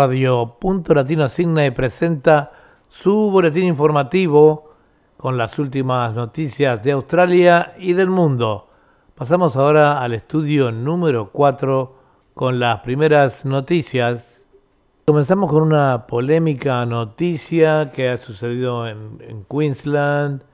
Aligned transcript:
Radio 0.00 0.56
Punto 0.58 0.94
Latino 0.94 1.28
Signa 1.28 1.70
presenta 1.74 2.52
su 2.88 3.30
boletín 3.30 3.66
informativo 3.66 4.70
con 5.18 5.36
las 5.36 5.58
últimas 5.58 6.14
noticias 6.14 6.82
de 6.82 6.92
Australia 6.92 7.74
y 7.76 7.92
del 7.92 8.08
mundo. 8.08 8.70
Pasamos 9.14 9.56
ahora 9.56 10.00
al 10.00 10.14
estudio 10.14 10.72
número 10.72 11.28
4 11.30 11.94
con 12.32 12.58
las 12.58 12.80
primeras 12.80 13.44
noticias. 13.44 14.42
Comenzamos 15.04 15.52
con 15.52 15.64
una 15.64 16.06
polémica 16.06 16.86
noticia 16.86 17.92
que 17.92 18.08
ha 18.08 18.16
sucedido 18.16 18.88
en, 18.88 19.44
Queensland. 19.50 20.44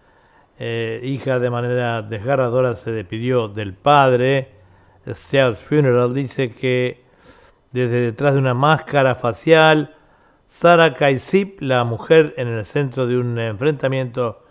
Eh, 0.58 1.02
hija 1.05 1.38
de 1.38 1.50
manera 1.50 2.02
desgarradora 2.02 2.74
se 2.74 2.91
despidió 2.91 3.47
del 3.47 3.74
padre. 3.74 4.56
Stealth 5.06 5.58
Funeral 5.69 6.12
dice 6.14 6.52
que 6.52 7.05
desde 7.76 8.00
detrás 8.00 8.32
de 8.32 8.40
una 8.40 8.54
máscara 8.54 9.14
facial, 9.16 9.94
Sara 10.48 10.94
Kaisip, 10.94 11.60
la 11.60 11.84
mujer 11.84 12.32
en 12.38 12.48
el 12.48 12.64
centro 12.64 13.06
de 13.06 13.18
un 13.18 13.38
enfrentamiento 13.38 14.42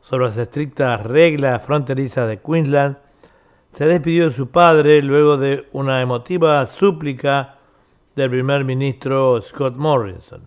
sobre 0.00 0.26
las 0.26 0.36
estrictas 0.36 1.02
reglas 1.02 1.64
fronterizas 1.64 2.28
de 2.28 2.38
Queensland, 2.38 2.96
se 3.72 3.86
despidió 3.86 4.28
de 4.28 4.36
su 4.36 4.48
padre 4.50 5.02
luego 5.02 5.36
de 5.38 5.66
una 5.72 6.00
emotiva 6.00 6.64
súplica 6.66 7.56
del 8.14 8.30
primer 8.30 8.64
ministro 8.64 9.42
Scott 9.42 9.74
Morrison. 9.74 10.42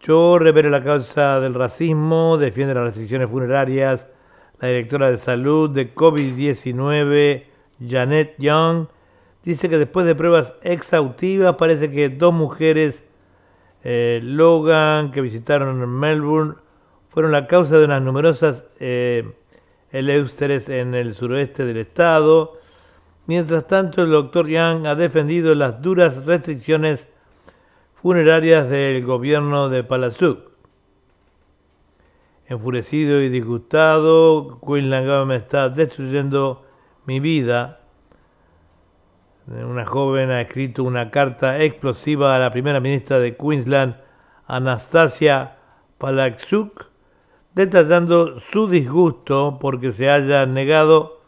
Yo 0.00 0.38
revele 0.38 0.68
la 0.68 0.82
causa 0.82 1.40
del 1.40 1.54
racismo, 1.54 2.36
defiende 2.36 2.74
las 2.74 2.84
restricciones 2.84 3.30
funerarias. 3.30 4.06
La 4.60 4.68
directora 4.68 5.10
de 5.10 5.16
salud 5.16 5.70
de 5.70 5.94
COVID-19, 5.94 7.44
Janet 7.88 8.34
Young, 8.36 8.86
dice 9.44 9.68
que 9.68 9.78
después 9.78 10.06
de 10.06 10.14
pruebas 10.14 10.52
exhaustivas 10.62 11.56
parece 11.56 11.90
que 11.90 12.08
dos 12.08 12.32
mujeres, 12.32 13.04
eh, 13.82 14.20
Logan, 14.22 15.12
que 15.12 15.20
visitaron 15.20 15.88
Melbourne, 15.88 16.54
fueron 17.10 17.32
la 17.32 17.46
causa 17.46 17.78
de 17.78 17.84
unas 17.84 18.02
numerosas 18.02 18.64
eh, 18.80 19.30
en 19.92 20.94
el 20.94 21.14
suroeste 21.14 21.64
del 21.64 21.76
estado. 21.76 22.58
Mientras 23.26 23.66
tanto, 23.68 24.02
el 24.02 24.10
doctor 24.10 24.48
Yang 24.48 24.86
ha 24.86 24.94
defendido 24.96 25.54
las 25.54 25.80
duras 25.80 26.24
restricciones 26.24 27.06
funerarias 28.02 28.68
del 28.68 29.04
gobierno 29.04 29.68
de 29.68 29.84
Palazzo. 29.84 30.50
Enfurecido 32.46 33.22
y 33.22 33.28
disgustado, 33.28 34.60
Queensland 34.60 35.26
me 35.26 35.36
está 35.36 35.68
destruyendo 35.70 36.66
mi 37.06 37.20
vida 37.20 37.83
una 39.46 39.84
joven 39.84 40.30
ha 40.30 40.40
escrito 40.40 40.84
una 40.84 41.10
carta 41.10 41.62
explosiva 41.62 42.34
a 42.34 42.38
la 42.38 42.50
primera 42.50 42.80
ministra 42.80 43.18
de 43.18 43.36
Queensland, 43.36 43.96
Anastasia 44.46 45.56
Palachuk, 45.98 46.86
detallando 47.54 48.40
su 48.52 48.68
disgusto 48.68 49.58
porque 49.60 49.92
se 49.92 50.10
haya 50.10 50.46
negado 50.46 51.20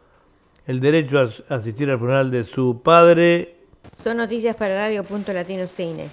el 0.67 0.81
derecho 0.81 1.19
a 1.21 1.55
asistir 1.55 1.91
al 1.91 1.99
funeral 1.99 2.31
de 2.31 2.45
su 2.45 2.81
padre. 2.83 3.57
Son 3.99 4.17
noticias 4.17 4.57
para 4.57 4.75
Radio 4.75 5.05
Punto 5.05 5.33
Latino 5.33 5.67
Cine. 5.67 6.09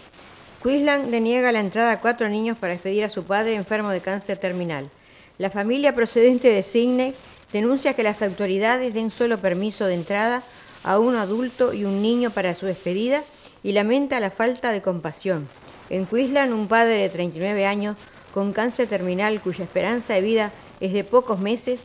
Queensland 0.61 1.09
le 1.09 1.19
niega 1.19 1.51
la 1.51 1.59
entrada 1.59 1.93
a 1.93 1.99
cuatro 1.99 2.29
niños 2.29 2.57
para 2.57 2.73
despedir 2.73 3.03
a 3.03 3.09
su 3.09 3.23
padre 3.23 3.55
enfermo 3.55 3.89
de 3.89 4.01
cáncer 4.01 4.37
terminal. 4.37 4.89
La 5.37 5.49
familia 5.49 5.95
procedente 5.95 6.49
de 6.49 6.63
Sydney 6.63 7.13
denuncia 7.51 7.95
que 7.95 8.03
las 8.03 8.21
autoridades 8.21 8.93
den 8.93 9.09
solo 9.09 9.39
permiso 9.39 9.85
de 9.85 9.95
entrada 9.95 10.43
a 10.83 10.99
un 10.99 11.15
adulto 11.15 11.73
y 11.73 11.85
un 11.85 12.01
niño 12.01 12.31
para 12.31 12.55
su 12.55 12.65
despedida 12.65 13.23
y 13.63 13.71
lamenta 13.71 14.19
la 14.19 14.31
falta 14.31 14.71
de 14.71 14.81
compasión. 14.81 15.47
En 15.89 16.05
Queensland, 16.05 16.53
un 16.53 16.67
padre 16.67 16.95
de 16.95 17.09
39 17.09 17.65
años 17.65 17.97
con 18.33 18.51
cáncer 18.51 18.87
terminal 18.87 19.41
cuya 19.41 19.63
esperanza 19.63 20.13
de 20.13 20.21
vida 20.21 20.51
es 20.79 20.91
de 20.93 21.03
pocos 21.03 21.39
meses, 21.39 21.79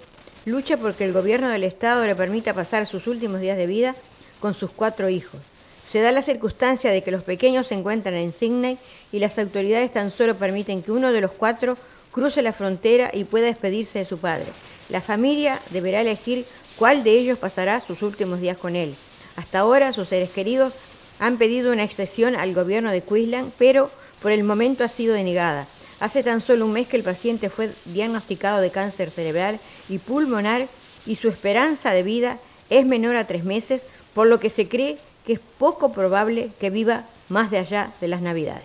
lucha 0.45 0.77
porque 0.77 1.05
el 1.05 1.13
gobierno 1.13 1.49
del 1.49 1.65
estado 1.65 2.07
le 2.07 2.15
permita 2.15 2.55
pasar 2.55 2.87
sus 2.87 3.07
últimos 3.07 3.41
días 3.41 3.57
de 3.57 3.67
vida 3.67 3.95
con 4.41 4.55
sus 4.55 4.71
cuatro 4.71 5.09
hijos. 5.09 5.41
Se 5.87 6.01
da 6.01 6.13
la 6.13 6.23
circunstancia 6.23 6.91
de 6.91 7.03
que 7.03 7.11
los 7.11 7.23
pequeños 7.23 7.67
se 7.67 7.75
encuentran 7.75 8.15
en 8.15 8.33
Sydney 8.33 8.79
y 9.13 9.21
las 9.21 9.39
autoridades 9.39 9.93
tan 9.93 10.11
solo 10.11 10.35
permiten 10.35 10.83
que 10.83 10.93
uno 10.93 11.13
de 11.13 11.21
los 11.21 11.33
cuatro 11.33 11.77
cruce 12.13 12.43
la 12.43 12.53
frontera 12.53 13.11
y 13.13 13.25
pueda 13.25 13.47
despedirse 13.47 14.01
de 14.01 14.05
su 14.05 14.19
padre. 14.19 14.47
La 14.91 15.01
familia 15.01 15.61
deberá 15.71 16.01
elegir 16.01 16.45
cuál 16.79 17.03
de 17.05 17.13
ellos 17.13 17.39
pasará 17.39 17.81
sus 17.81 18.03
últimos 18.03 18.41
días 18.41 18.57
con 18.57 18.77
él. 18.77 18.95
Hasta 19.37 19.61
ahora 19.61 19.93
sus 19.93 20.09
seres 20.09 20.31
queridos 20.31 20.73
han 21.21 21.37
pedido 21.37 21.73
una 21.73 21.85
excepción 21.85 22.37
al 22.37 22.55
gobierno 22.55 22.91
de 22.91 23.03
Queensland, 23.03 23.53
pero 23.59 23.91
por 24.23 24.33
el 24.33 24.45
momento 24.45 24.85
ha 24.85 24.89
sido 24.89 25.15
denegada. 25.15 25.67
Hace 26.01 26.23
tan 26.23 26.41
solo 26.41 26.65
un 26.65 26.73
mes 26.73 26.87
que 26.87 26.97
el 26.97 27.03
paciente 27.03 27.51
fue 27.51 27.71
diagnosticado 27.87 28.61
de 28.61 28.71
cáncer 28.71 29.11
cerebral 29.11 29.59
y 29.89 29.99
pulmonar 29.99 30.67
y 31.07 31.17
su 31.17 31.29
esperanza 31.29 31.91
de 31.91 32.03
vida 32.03 32.39
es 32.71 32.87
menor 32.87 33.17
a 33.17 33.27
tres 33.27 33.45
meses, 33.45 33.85
por 34.15 34.27
lo 34.27 34.39
que 34.39 34.51
se 34.51 34.69
cree 34.69 34.99
que 35.27 35.35
es 35.35 35.41
poco 35.59 35.93
probable 35.93 36.51
que 36.61 36.71
viva 36.71 37.05
más 37.29 37.51
de 37.51 37.59
allá 37.59 37.91
de 38.01 38.09
las 38.09 38.23
Navidades. 38.23 38.65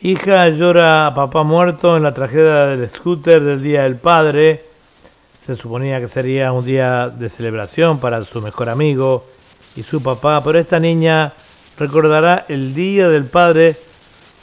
Hija 0.00 0.48
llora 0.50 1.06
a 1.06 1.14
papá 1.14 1.44
muerto 1.44 1.96
en 1.96 2.02
la 2.02 2.12
tragedia 2.12 2.66
del 2.66 2.90
scooter 2.90 3.42
del 3.42 3.62
Día 3.62 3.84
del 3.84 3.96
Padre. 3.96 4.73
Se 5.46 5.56
suponía 5.56 6.00
que 6.00 6.08
sería 6.08 6.52
un 6.52 6.64
día 6.64 7.08
de 7.10 7.28
celebración 7.28 8.00
para 8.00 8.24
su 8.24 8.40
mejor 8.40 8.70
amigo 8.70 9.26
y 9.76 9.82
su 9.82 10.02
papá, 10.02 10.42
pero 10.42 10.58
esta 10.58 10.80
niña 10.80 11.34
recordará 11.78 12.46
el 12.48 12.74
Día 12.74 13.08
del 13.08 13.26
Padre 13.26 13.76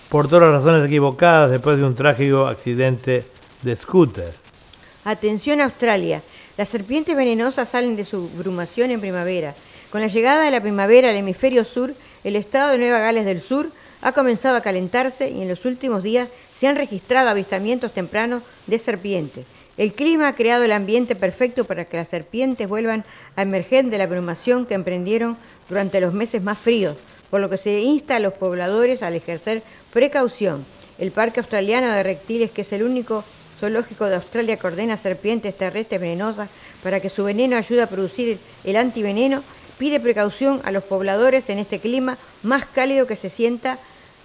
por 0.10 0.28
todas 0.28 0.52
las 0.52 0.64
razones 0.64 0.88
equivocadas 0.88 1.50
después 1.50 1.78
de 1.78 1.86
un 1.86 1.96
trágico 1.96 2.46
accidente 2.46 3.26
de 3.64 3.76
scooter. 3.78 4.32
Atención 5.04 5.62
Australia, 5.62 6.22
las 6.58 6.70
serpientes 6.70 7.16
venenosas 7.16 7.70
salen 7.70 7.96
de 7.96 8.06
su 8.06 8.30
brumación 8.38 8.92
en 8.92 9.02
primavera. 9.02 9.56
Con 9.90 10.02
la 10.02 10.08
llegada 10.08 10.44
de 10.44 10.52
la 10.52 10.62
primavera 10.62 11.10
al 11.10 11.16
hemisferio 11.16 11.66
sur, 11.66 11.96
el 12.24 12.36
estado 12.36 12.74
de 12.74 12.78
Nueva 12.78 13.00
Gales 13.00 13.26
del 13.26 13.42
Sur 13.42 13.72
ha 14.04 14.12
comenzado 14.12 14.56
a 14.56 14.62
calentarse 14.62 15.32
y 15.32 15.42
en 15.42 15.48
los 15.48 15.66
últimos 15.66 16.04
días 16.04 16.30
se 16.60 16.68
han 16.68 16.76
registrado 16.76 17.30
avistamientos 17.30 17.92
tempranos 17.92 18.44
de 18.68 18.78
serpientes. 18.78 19.48
El 19.78 19.94
clima 19.94 20.28
ha 20.28 20.36
creado 20.36 20.64
el 20.64 20.72
ambiente 20.74 21.16
perfecto 21.16 21.64
para 21.64 21.86
que 21.86 21.98
las 21.98 22.10
serpientes 22.10 22.68
vuelvan 22.68 23.06
a 23.36 23.44
emerger 23.44 23.86
de 23.86 23.98
la 23.98 24.04
abrumación 24.04 24.66
que 24.66 24.74
emprendieron 24.74 25.38
durante 25.70 26.02
los 26.02 26.14
meses 26.14 26.44
más 26.44 26.58
fríos, 26.58 26.98
por 27.30 27.40
lo 27.40 27.50
que 27.50 27.58
se 27.58 27.80
insta 27.80 28.18
a 28.18 28.20
los 28.20 28.34
pobladores 28.34 29.02
a 29.02 29.10
ejercer 29.10 29.64
precaución. 29.94 30.66
El 31.00 31.12
Parque 31.12 31.40
Australiano 31.40 31.92
de 31.92 32.04
Reptiles, 32.04 32.52
que 32.52 32.62
es 32.62 32.74
el 32.74 32.84
único 32.84 33.24
zoológico 33.60 34.06
de 34.06 34.16
Australia 34.16 34.58
que 34.58 34.68
ordena 34.68 34.98
serpientes 34.98 35.58
terrestres 35.58 36.02
venenosas 36.02 36.50
para 36.84 37.00
que 37.00 37.10
su 37.10 37.24
veneno 37.24 37.56
ayude 37.56 37.84
a 37.84 37.88
producir 37.88 38.40
el 38.66 38.76
antiveneno, 38.76 39.42
pide 39.78 40.00
precaución 40.00 40.62
a 40.64 40.72
los 40.72 40.84
pobladores 40.84 41.50
en 41.50 41.60
este 41.60 41.80
clima 41.80 42.18
más 42.44 42.66
cálido 42.66 43.08
que 43.08 43.16
se 43.16 43.30
sienta 43.30 43.80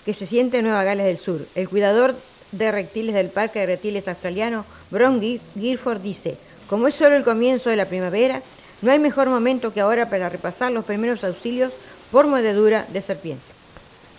que 0.05 0.13
se 0.15 0.27
siente 0.27 0.59
en 0.59 0.65
Nueva 0.65 0.85
Gales 0.85 1.07
del 1.07 1.19
Sur. 1.19 1.47
El 1.57 1.69
cuidador 1.69 2.15
de 2.57 2.73
reptiles 2.73 3.15
del 3.15 3.29
Parque 3.29 3.61
de 3.61 3.67
Reptiles 3.67 4.09
Australiano, 4.09 4.65
Bron 4.91 5.21
Guilford, 5.21 6.01
dice, 6.01 6.37
como 6.69 6.89
es 6.89 6.95
solo 6.95 7.17
el 7.17 7.25
comienzo 7.25 7.71
de 7.71 7.77
la 7.77 7.87
primavera, 7.87 8.43
no 8.83 8.91
hay 8.91 8.99
mejor 8.99 9.29
momento 9.29 9.73
que 9.73 9.81
ahora 9.81 10.09
para 10.09 10.29
repasar 10.29 10.73
los 10.73 10.85
primeros 10.85 11.25
auxilios 11.25 11.73
por 12.11 12.27
mordedura 12.27 12.87
de 12.93 13.03
serpiente. 13.03 13.45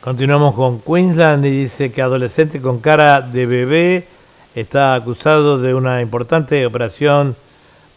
Continuamos 0.02 0.56
con 0.56 0.80
Queensland 0.80 1.46
y 1.46 1.64
dice 1.64 1.92
que 1.92 2.02
adolescente 2.02 2.62
con 2.62 2.80
cara 2.80 3.22
de 3.22 3.45
bebé 3.45 4.07
está 4.56 4.94
acusado 4.94 5.57
de 5.60 5.74
una 5.74 6.01
importante 6.01 6.66
operación 6.66 7.36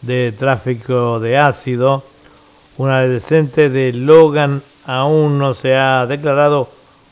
de 0.01 0.33
tráfico 0.37 1.19
de 1.19 1.37
ácido. 1.37 2.03
Un 2.77 2.89
adolescente 2.89 3.69
de 3.69 3.93
Logan 3.93 4.61
aún 4.85 5.39
no 5.39 5.53
se 5.53 5.75
ha 5.75 6.05
declarado 6.05 6.67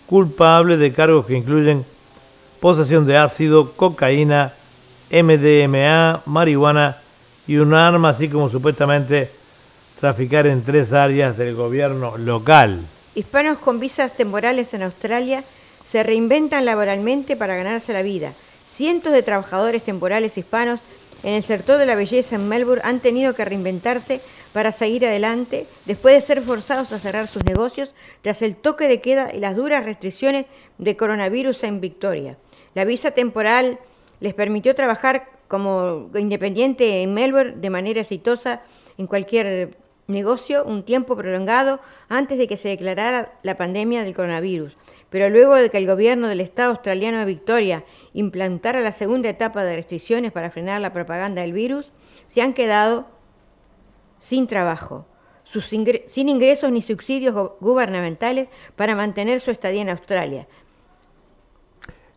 culpable 0.08 0.78
de 0.78 0.92
cargos 0.92 1.26
que 1.26 1.38
incluyen 1.38 1.86
posesión 2.60 3.06
de 3.06 3.18
ácido, 3.18 3.72
cocaína, 3.74 4.54
MDMA, 5.12 6.22
marihuana 6.26 6.98
y 7.48 7.58
un 7.58 7.74
arma, 7.74 8.10
así 8.10 8.30
como 8.30 8.50
supuestamente 8.50 9.30
traficar 10.00 10.48
en 10.48 10.64
tres 10.64 10.94
áreas 10.94 11.38
del 11.38 11.56
gobierno 11.56 12.18
local. 12.18 12.80
Hispanos 13.16 13.58
con 13.60 13.80
visas 13.80 14.16
temporales 14.16 14.74
en 14.74 14.84
Australia 14.84 15.44
se 15.90 16.04
reinventan 16.04 16.66
laboralmente 16.66 17.36
para 17.36 17.56
ganarse 17.56 17.92
la 17.92 18.04
vida. 18.04 18.32
Cientos 18.68 19.12
de 19.12 19.24
trabajadores 19.24 19.84
temporales 19.84 20.38
hispanos 20.38 20.80
en 21.24 21.34
el 21.34 21.44
sector 21.44 21.78
de 21.78 21.86
la 21.86 21.96
belleza 21.96 22.36
en 22.36 22.48
Melbourne 22.48 22.84
han 22.86 23.00
tenido 23.00 23.34
que 23.34 23.44
reinventarse 23.44 24.22
para 24.54 24.72
seguir 24.72 25.06
adelante 25.06 25.66
después 25.86 26.16
de 26.16 26.22
ser 26.22 26.42
forzados 26.42 26.92
a 26.92 27.00
cerrar 27.00 27.28
sus 27.28 27.44
negocios 27.44 27.94
tras 28.22 28.42
el 28.42 28.56
toque 28.56 28.88
de 28.88 29.02
queda 29.02 29.32
y 29.34 29.40
las 29.40 29.56
duras 29.56 29.84
restricciones 29.84 30.46
de 30.78 30.96
coronavirus 30.96 31.64
en 31.64 31.82
Victoria. 31.82 32.38
La 32.76 32.86
visa 32.86 33.12
temporal 33.12 33.80
les 34.20 34.34
permitió 34.34 34.76
trabajar 34.76 35.28
como 35.48 36.10
independiente 36.16 37.02
en 37.02 37.14
Melbourne 37.14 37.56
de 37.58 37.70
manera 37.70 38.02
exitosa 38.02 38.62
en 38.98 39.08
cualquier 39.08 39.78
negocio 40.10 40.66
un 40.66 40.84
tiempo 40.84 41.16
prolongado 41.16 41.80
antes 42.10 42.38
de 42.38 42.48
que 42.48 42.58
se 42.58 42.70
declarara 42.70 43.34
la 43.44 43.58
pandemia 43.58 44.04
del 44.04 44.16
coronavirus, 44.16 44.76
pero 45.10 45.30
luego 45.30 45.56
de 45.56 45.70
que 45.70 45.78
el 45.78 45.88
gobierno 45.88 46.28
del 46.28 46.42
Estado 46.42 46.72
australiano 46.72 47.20
de 47.20 47.26
Victoria 47.26 47.84
implantara 48.14 48.82
la 48.82 48.92
segunda 48.92 49.30
etapa 49.30 49.64
de 49.64 49.76
restricciones 49.76 50.32
para 50.32 50.52
frenar 50.52 50.82
la 50.82 50.94
propaganda 50.94 51.42
del 51.42 51.54
virus, 51.54 51.92
se 52.28 52.42
han 52.42 52.54
quedado 52.54 53.08
sin 54.18 54.48
trabajo, 54.48 55.06
sin 55.44 56.30
ingresos 56.30 56.72
ni 56.72 56.82
subsidios 56.82 57.36
gubernamentales 57.60 58.50
para 58.76 58.96
mantener 58.96 59.40
su 59.40 59.52
estadía 59.52 59.82
en 59.82 59.90
Australia. 59.90 60.48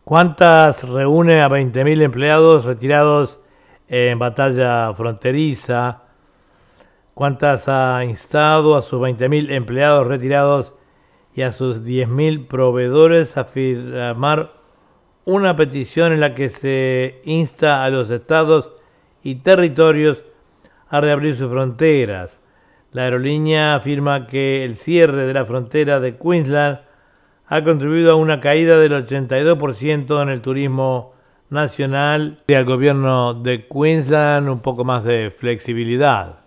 ¿Cuántas 0.05 0.83
reúne 0.83 1.41
a 1.41 1.47
20.000 1.47 2.01
empleados 2.01 2.65
retirados 2.65 3.39
en 3.87 4.19
batalla 4.19 4.93
fronteriza? 4.95 6.01
¿Cuántas 7.13 7.69
ha 7.69 8.03
instado 8.03 8.75
a 8.75 8.81
sus 8.81 8.99
20.000 8.99 9.53
empleados 9.53 10.05
retirados 10.05 10.73
y 11.33 11.43
a 11.43 11.53
sus 11.53 11.85
10.000 11.85 12.47
proveedores 12.47 13.37
a 13.37 13.45
firmar 13.45 14.51
una 15.23 15.55
petición 15.55 16.11
en 16.11 16.19
la 16.19 16.35
que 16.35 16.49
se 16.49 17.21
insta 17.23 17.85
a 17.85 17.89
los 17.89 18.09
estados 18.09 18.71
y 19.23 19.35
territorios 19.35 20.21
a 20.89 20.99
reabrir 20.99 21.37
sus 21.37 21.49
fronteras. 21.49 22.41
La 22.91 23.03
aerolínea 23.03 23.75
afirma 23.75 24.27
que 24.27 24.65
el 24.65 24.75
cierre 24.75 25.25
de 25.25 25.33
la 25.33 25.45
frontera 25.45 26.01
de 26.01 26.17
Queensland 26.17 26.79
ha 27.47 27.63
contribuido 27.63 28.11
a 28.11 28.15
una 28.15 28.39
caída 28.39 28.79
del 28.79 28.93
82% 28.93 30.21
en 30.21 30.29
el 30.29 30.41
turismo 30.41 31.13
nacional 31.49 32.39
y 32.47 32.53
al 32.53 32.65
gobierno 32.65 33.33
de 33.33 33.67
Queensland 33.67 34.49
un 34.49 34.59
poco 34.59 34.83
más 34.83 35.03
de 35.03 35.31
flexibilidad. 35.31 36.39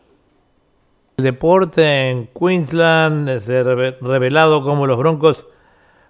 El 1.18 1.24
deporte 1.24 2.10
en 2.10 2.28
Queensland 2.38 3.40
se 3.40 3.58
ha 3.58 3.62
revelado 3.62 4.62
como 4.62 4.86
los 4.86 4.98
Broncos 4.98 5.46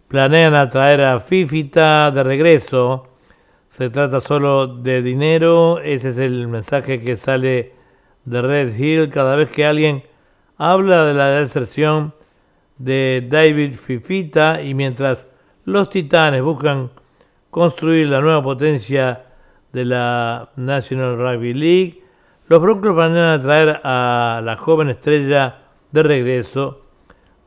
planean 0.08 0.54
atraer 0.54 1.02
a 1.02 1.20
Fifita 1.20 2.10
de 2.10 2.22
regreso. 2.22 3.08
Se 3.70 3.90
trata 3.90 4.20
solo 4.20 4.66
de 4.66 5.02
dinero, 5.02 5.80
ese 5.80 6.08
es 6.08 6.18
el 6.18 6.48
mensaje 6.48 7.02
que 7.02 7.16
sale 7.16 7.72
de 8.24 8.42
Red 8.42 8.76
Hill 8.76 9.10
cada 9.10 9.36
vez 9.36 9.50
que 9.50 9.66
alguien 9.66 10.02
habla 10.56 11.04
de 11.04 11.14
la 11.14 11.28
deserción 11.28 12.14
de 12.78 13.26
David 13.28 13.76
Fifita 13.76 14.62
y 14.62 14.74
mientras 14.74 15.26
los 15.64 15.90
Titanes 15.90 16.42
buscan 16.42 16.90
construir 17.50 18.08
la 18.08 18.20
nueva 18.20 18.42
potencia 18.42 19.24
de 19.72 19.84
la 19.84 20.50
National 20.56 21.16
Rugby 21.16 21.54
League, 21.54 22.02
los 22.48 22.60
Broncos 22.60 22.94
planean 22.94 23.40
atraer 23.40 23.80
a 23.82 24.40
la 24.44 24.56
joven 24.56 24.90
estrella 24.90 25.58
de 25.90 26.02
regreso. 26.02 26.82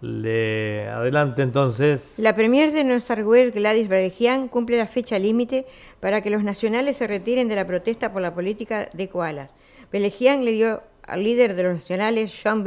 Le 0.01 0.87
adelante 0.87 1.41
entonces. 1.41 2.13
La 2.17 2.33
premier 2.33 2.71
de 2.71 2.99
South 3.01 3.53
Gladys 3.53 3.89
Bereján, 3.89 4.47
cumple 4.47 4.77
la 4.77 4.87
fecha 4.87 5.19
límite 5.19 5.65
para 5.99 6.21
que 6.21 6.29
los 6.29 6.43
nacionales 6.43 6.97
se 6.97 7.07
retiren 7.07 7.49
de 7.49 7.55
la 7.55 7.67
protesta 7.67 8.13
por 8.13 8.21
la 8.21 8.33
política 8.33 8.89
de 8.93 9.09
koalas. 9.09 9.51
Bereján 9.91 10.45
le 10.45 10.53
dio 10.53 10.81
al 11.03 11.23
líder 11.23 11.55
de 11.55 11.63
los 11.63 11.73
nacionales, 11.75 12.31
Sean 12.31 12.63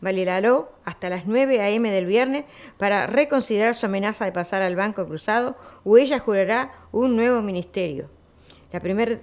Valeralo, 0.00 0.70
hasta 0.84 1.10
las 1.10 1.26
9 1.26 1.60
a.m. 1.60 1.90
del 1.90 2.06
viernes 2.06 2.44
para 2.76 3.06
reconsiderar 3.06 3.74
su 3.74 3.86
amenaza 3.86 4.24
de 4.24 4.32
pasar 4.32 4.62
al 4.62 4.76
banco 4.76 5.06
cruzado 5.06 5.56
o 5.84 5.98
ella 5.98 6.18
jurará 6.18 6.72
un 6.92 7.16
nuevo 7.16 7.42
ministerio. 7.42 8.08
La 8.72 8.80
primer 8.80 9.20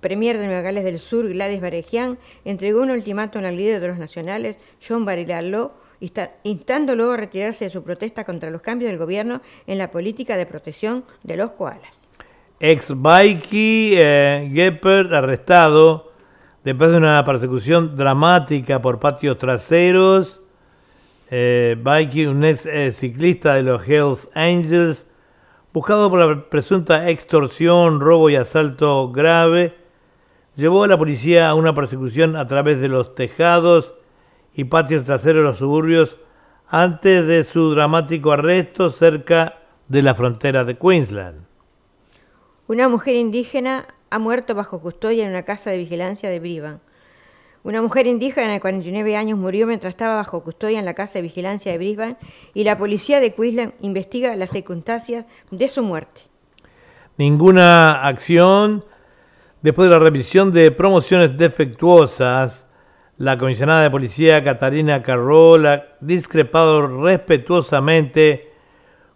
Premier 0.00 0.38
de 0.38 0.46
Nueva 0.46 0.62
Gales 0.62 0.84
del 0.84 0.98
Sur, 0.98 1.28
Gladys 1.28 1.60
Barejian, 1.60 2.18
entregó 2.44 2.82
un 2.82 2.90
ultimátum 2.90 3.44
al 3.44 3.56
líder 3.56 3.80
de 3.80 3.88
los 3.88 3.98
nacionales, 3.98 4.56
John 4.86 5.04
Barilalo, 5.04 5.72
instándolo 6.42 7.12
a 7.12 7.16
retirarse 7.16 7.66
de 7.66 7.70
su 7.70 7.82
protesta 7.82 8.24
contra 8.24 8.50
los 8.50 8.62
cambios 8.62 8.90
del 8.90 8.98
gobierno 8.98 9.40
en 9.66 9.78
la 9.78 9.90
política 9.90 10.36
de 10.36 10.46
protección 10.46 11.04
de 11.22 11.36
los 11.36 11.52
koalas. 11.52 12.08
Ex 12.60 12.86
Baiki 12.88 13.94
eh, 13.96 14.80
arrestado 15.12 16.07
después 16.64 16.90
de 16.90 16.96
una 16.96 17.24
persecución 17.24 17.96
dramática 17.96 18.80
por 18.80 18.98
patios 18.98 19.38
traseros. 19.38 20.40
Eh, 21.30 21.76
un 22.28 22.44
ex 22.44 22.64
eh, 22.66 22.92
ciclista 22.92 23.54
de 23.54 23.62
los 23.62 23.86
Hells 23.86 24.28
Angels, 24.34 25.04
buscado 25.72 26.08
por 26.08 26.20
la 26.20 26.48
presunta 26.48 27.10
extorsión, 27.10 28.00
robo 28.00 28.30
y 28.30 28.36
asalto 28.36 29.10
grave, 29.10 29.74
llevó 30.56 30.84
a 30.84 30.88
la 30.88 30.96
policía 30.96 31.50
a 31.50 31.54
una 31.54 31.74
persecución 31.74 32.34
a 32.34 32.46
través 32.46 32.80
de 32.80 32.88
los 32.88 33.14
tejados 33.14 33.92
y 34.54 34.64
patios 34.64 35.04
traseros 35.04 35.42
de 35.42 35.48
los 35.50 35.58
suburbios 35.58 36.16
antes 36.68 37.26
de 37.26 37.44
su 37.44 37.70
dramático 37.74 38.32
arresto 38.32 38.90
cerca 38.90 39.58
de 39.88 40.02
la 40.02 40.14
frontera 40.14 40.64
de 40.64 40.76
Queensland. 40.76 41.42
Una 42.66 42.88
mujer 42.88 43.14
indígena 43.14 43.86
ha 44.10 44.18
muerto 44.18 44.54
bajo 44.54 44.80
custodia 44.80 45.24
en 45.24 45.30
una 45.30 45.44
casa 45.44 45.70
de 45.70 45.78
vigilancia 45.78 46.30
de 46.30 46.40
Brisbane. 46.40 46.78
Una 47.64 47.82
mujer 47.82 48.06
indígena 48.06 48.52
de 48.52 48.60
49 48.60 49.16
años 49.16 49.38
murió 49.38 49.66
mientras 49.66 49.92
estaba 49.92 50.16
bajo 50.16 50.42
custodia 50.42 50.78
en 50.78 50.84
la 50.84 50.94
casa 50.94 51.14
de 51.14 51.22
vigilancia 51.22 51.72
de 51.72 51.78
Brisbane 51.78 52.16
y 52.54 52.64
la 52.64 52.78
policía 52.78 53.20
de 53.20 53.34
Queensland 53.34 53.74
investiga 53.80 54.36
las 54.36 54.50
circunstancias 54.50 55.26
de 55.50 55.68
su 55.68 55.82
muerte. 55.82 56.22
Ninguna 57.16 58.06
acción. 58.06 58.84
Después 59.60 59.88
de 59.88 59.94
la 59.96 60.00
revisión 60.00 60.52
de 60.52 60.70
promociones 60.70 61.36
defectuosas, 61.36 62.64
la 63.16 63.36
comisionada 63.36 63.82
de 63.82 63.90
policía 63.90 64.44
Catarina 64.44 65.02
Carroll 65.02 65.66
ha 65.66 65.84
discrepado 66.00 67.02
respetuosamente 67.02 68.52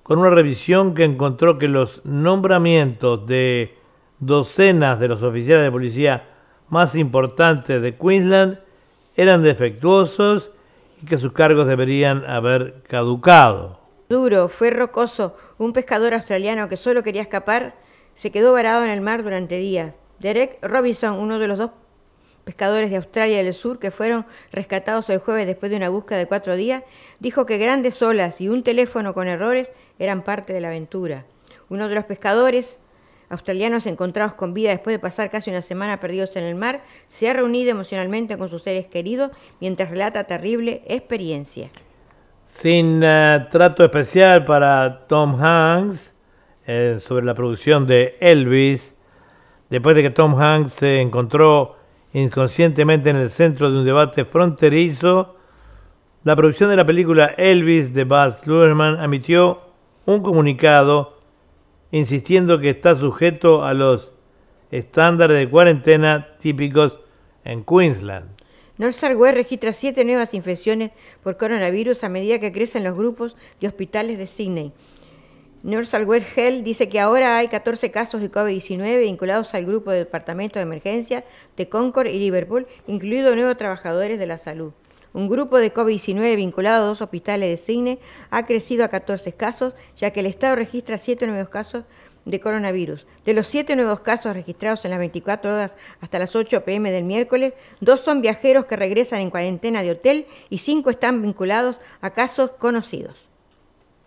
con 0.02 0.18
una 0.18 0.30
revisión 0.30 0.94
que 0.94 1.04
encontró 1.04 1.58
que 1.58 1.68
los 1.68 2.04
nombramientos 2.04 3.24
de 3.26 3.76
docenas 4.22 5.00
de 5.00 5.08
los 5.08 5.22
oficiales 5.22 5.64
de 5.64 5.70
policía 5.70 6.28
más 6.68 6.94
importantes 6.94 7.82
de 7.82 7.96
Queensland 7.96 8.60
eran 9.16 9.42
defectuosos 9.42 10.50
y 11.02 11.06
que 11.06 11.18
sus 11.18 11.32
cargos 11.32 11.66
deberían 11.66 12.24
haber 12.24 12.82
caducado. 12.88 13.80
Duro, 14.08 14.48
fue 14.48 14.70
rocoso. 14.70 15.36
Un 15.58 15.72
pescador 15.72 16.14
australiano 16.14 16.68
que 16.68 16.76
solo 16.76 17.02
quería 17.02 17.22
escapar 17.22 17.74
se 18.14 18.30
quedó 18.30 18.52
varado 18.52 18.84
en 18.84 18.90
el 18.90 19.00
mar 19.00 19.24
durante 19.24 19.56
días. 19.56 19.94
Derek 20.20 20.58
Robinson, 20.62 21.18
uno 21.18 21.40
de 21.40 21.48
los 21.48 21.58
dos 21.58 21.72
pescadores 22.44 22.90
de 22.90 22.96
Australia 22.96 23.42
del 23.42 23.54
Sur 23.54 23.80
que 23.80 23.90
fueron 23.90 24.24
rescatados 24.52 25.10
el 25.10 25.18
jueves 25.18 25.46
después 25.46 25.70
de 25.70 25.76
una 25.76 25.88
búsqueda 25.88 26.18
de 26.18 26.26
cuatro 26.26 26.54
días, 26.54 26.84
dijo 27.18 27.44
que 27.44 27.58
grandes 27.58 28.00
olas 28.02 28.40
y 28.40 28.48
un 28.48 28.62
teléfono 28.62 29.14
con 29.14 29.26
errores 29.26 29.72
eran 29.98 30.22
parte 30.22 30.52
de 30.52 30.60
la 30.60 30.68
aventura. 30.68 31.24
Uno 31.68 31.88
de 31.88 31.94
los 31.96 32.04
pescadores, 32.04 32.78
australianos 33.32 33.86
encontrados 33.86 34.34
con 34.34 34.52
vida 34.52 34.70
después 34.70 34.94
de 34.94 34.98
pasar 34.98 35.30
casi 35.30 35.50
una 35.50 35.62
semana 35.62 36.00
perdidos 36.00 36.36
en 36.36 36.44
el 36.44 36.54
mar, 36.54 36.82
se 37.08 37.28
ha 37.28 37.32
reunido 37.32 37.70
emocionalmente 37.70 38.36
con 38.36 38.50
sus 38.50 38.62
seres 38.62 38.86
queridos 38.86 39.30
mientras 39.58 39.90
relata 39.90 40.24
terrible 40.24 40.82
experiencia. 40.86 41.70
Sin 42.46 43.00
eh, 43.02 43.46
trato 43.50 43.82
especial 43.82 44.44
para 44.44 45.06
Tom 45.06 45.42
Hanks 45.42 46.12
eh, 46.66 46.98
sobre 47.00 47.24
la 47.24 47.34
producción 47.34 47.86
de 47.86 48.18
Elvis, 48.20 48.94
después 49.70 49.96
de 49.96 50.02
que 50.02 50.10
Tom 50.10 50.38
Hanks 50.38 50.74
se 50.74 51.00
encontró 51.00 51.76
inconscientemente 52.12 53.08
en 53.08 53.16
el 53.16 53.30
centro 53.30 53.70
de 53.70 53.78
un 53.78 53.86
debate 53.86 54.26
fronterizo, 54.26 55.36
la 56.24 56.36
producción 56.36 56.68
de 56.68 56.76
la 56.76 56.84
película 56.84 57.34
Elvis 57.38 57.94
de 57.94 58.04
Baz 58.04 58.46
Luhrmann 58.46 59.02
emitió 59.02 59.62
un 60.04 60.22
comunicado 60.22 61.21
insistiendo 61.92 62.58
que 62.58 62.70
está 62.70 62.98
sujeto 62.98 63.64
a 63.64 63.74
los 63.74 64.10
estándares 64.72 65.38
de 65.38 65.48
cuarentena 65.48 66.36
típicos 66.40 66.98
en 67.44 67.62
Queensland. 67.64 68.30
North 68.78 69.00
West 69.16 69.36
registra 69.36 69.72
siete 69.72 70.04
nuevas 70.04 70.34
infecciones 70.34 70.90
por 71.22 71.36
coronavirus 71.36 72.02
a 72.02 72.08
medida 72.08 72.40
que 72.40 72.50
crecen 72.50 72.82
los 72.82 72.96
grupos 72.96 73.36
de 73.60 73.68
hospitales 73.68 74.18
de 74.18 74.26
Sydney. 74.26 74.72
North 75.62 75.94
West 76.06 76.26
Health 76.36 76.64
dice 76.64 76.88
que 76.88 76.98
ahora 76.98 77.36
hay 77.36 77.46
14 77.46 77.92
casos 77.92 78.20
de 78.20 78.32
COVID-19 78.32 78.98
vinculados 78.98 79.54
al 79.54 79.64
grupo 79.64 79.92
de 79.92 79.98
departamento 79.98 80.58
de 80.58 80.64
emergencia 80.64 81.24
de 81.56 81.68
Concord 81.68 82.08
y 82.08 82.18
Liverpool, 82.18 82.66
incluidos 82.88 83.36
nuevos 83.36 83.56
trabajadores 83.56 84.18
de 84.18 84.26
la 84.26 84.38
salud. 84.38 84.72
Un 85.14 85.28
grupo 85.28 85.58
de 85.58 85.74
COVID-19 85.74 86.36
vinculado 86.36 86.84
a 86.84 86.88
dos 86.88 87.02
hospitales 87.02 87.50
de 87.50 87.56
Cine 87.58 87.98
ha 88.30 88.46
crecido 88.46 88.84
a 88.84 88.88
14 88.88 89.32
casos, 89.32 89.74
ya 89.96 90.10
que 90.10 90.20
el 90.20 90.26
Estado 90.26 90.56
registra 90.56 90.96
7 90.96 91.26
nuevos 91.26 91.50
casos 91.50 91.84
de 92.24 92.40
coronavirus. 92.40 93.06
De 93.24 93.34
los 93.34 93.46
7 93.48 93.76
nuevos 93.76 94.00
casos 94.00 94.32
registrados 94.32 94.84
en 94.84 94.92
las 94.92 95.00
24 95.00 95.54
horas 95.54 95.76
hasta 96.00 96.18
las 96.18 96.34
8 96.34 96.64
pm 96.64 96.90
del 96.90 97.04
miércoles, 97.04 97.52
dos 97.80 98.00
son 98.00 98.22
viajeros 98.22 98.64
que 98.66 98.76
regresan 98.76 99.20
en 99.20 99.30
cuarentena 99.30 99.82
de 99.82 99.90
hotel 99.90 100.26
y 100.48 100.58
5 100.58 100.88
están 100.88 101.20
vinculados 101.20 101.80
a 102.00 102.10
casos 102.10 102.52
conocidos. 102.58 103.16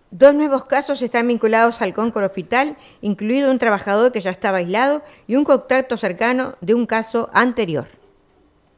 Dos 0.10 0.34
nuevos 0.34 0.66
casos 0.66 1.02
están 1.02 1.28
vinculados 1.28 1.82
al 1.82 1.94
Concord 1.94 2.26
Hospital, 2.26 2.78
incluido 3.02 3.52
un 3.52 3.60
trabajador 3.60 4.12
que 4.12 4.22
ya 4.22 4.32
estaba 4.32 4.60
aislado 4.60 5.04
y 5.28 5.36
un 5.36 5.44
contacto 5.44 5.98
cercano 5.98 6.56
de 6.62 6.74
un 6.74 6.86
caso 6.86 7.30
anterior. 7.34 7.86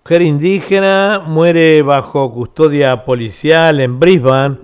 Mujer 0.07 0.21
indígena 0.21 1.21
muere 1.27 1.81
bajo 1.81 2.31
custodia 2.33 3.03
policial 3.03 3.81
en 3.81 3.99
Brisbane, 3.99 4.55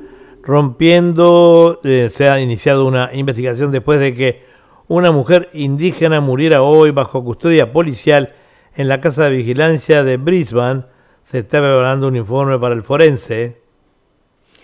rompiendo, 0.41 1.81
eh, 1.83 2.09
se 2.15 2.29
ha 2.29 2.39
iniciado 2.39 2.85
una 2.85 3.09
investigación 3.11 3.69
después 3.69 3.99
de 3.99 4.15
que 4.15 4.45
una 4.87 5.11
mujer 5.11 5.49
indígena 5.51 6.21
muriera 6.21 6.61
hoy 6.61 6.91
bajo 6.91 7.25
custodia 7.25 7.73
policial 7.73 8.33
en 8.77 8.87
la 8.87 9.01
casa 9.01 9.25
de 9.25 9.31
vigilancia 9.31 10.05
de 10.05 10.15
Brisbane. 10.15 10.85
Se 11.25 11.39
está 11.39 11.59
preparando 11.59 12.07
un 12.07 12.15
informe 12.15 12.57
para 12.57 12.73
el 12.73 12.83
forense. 12.83 13.62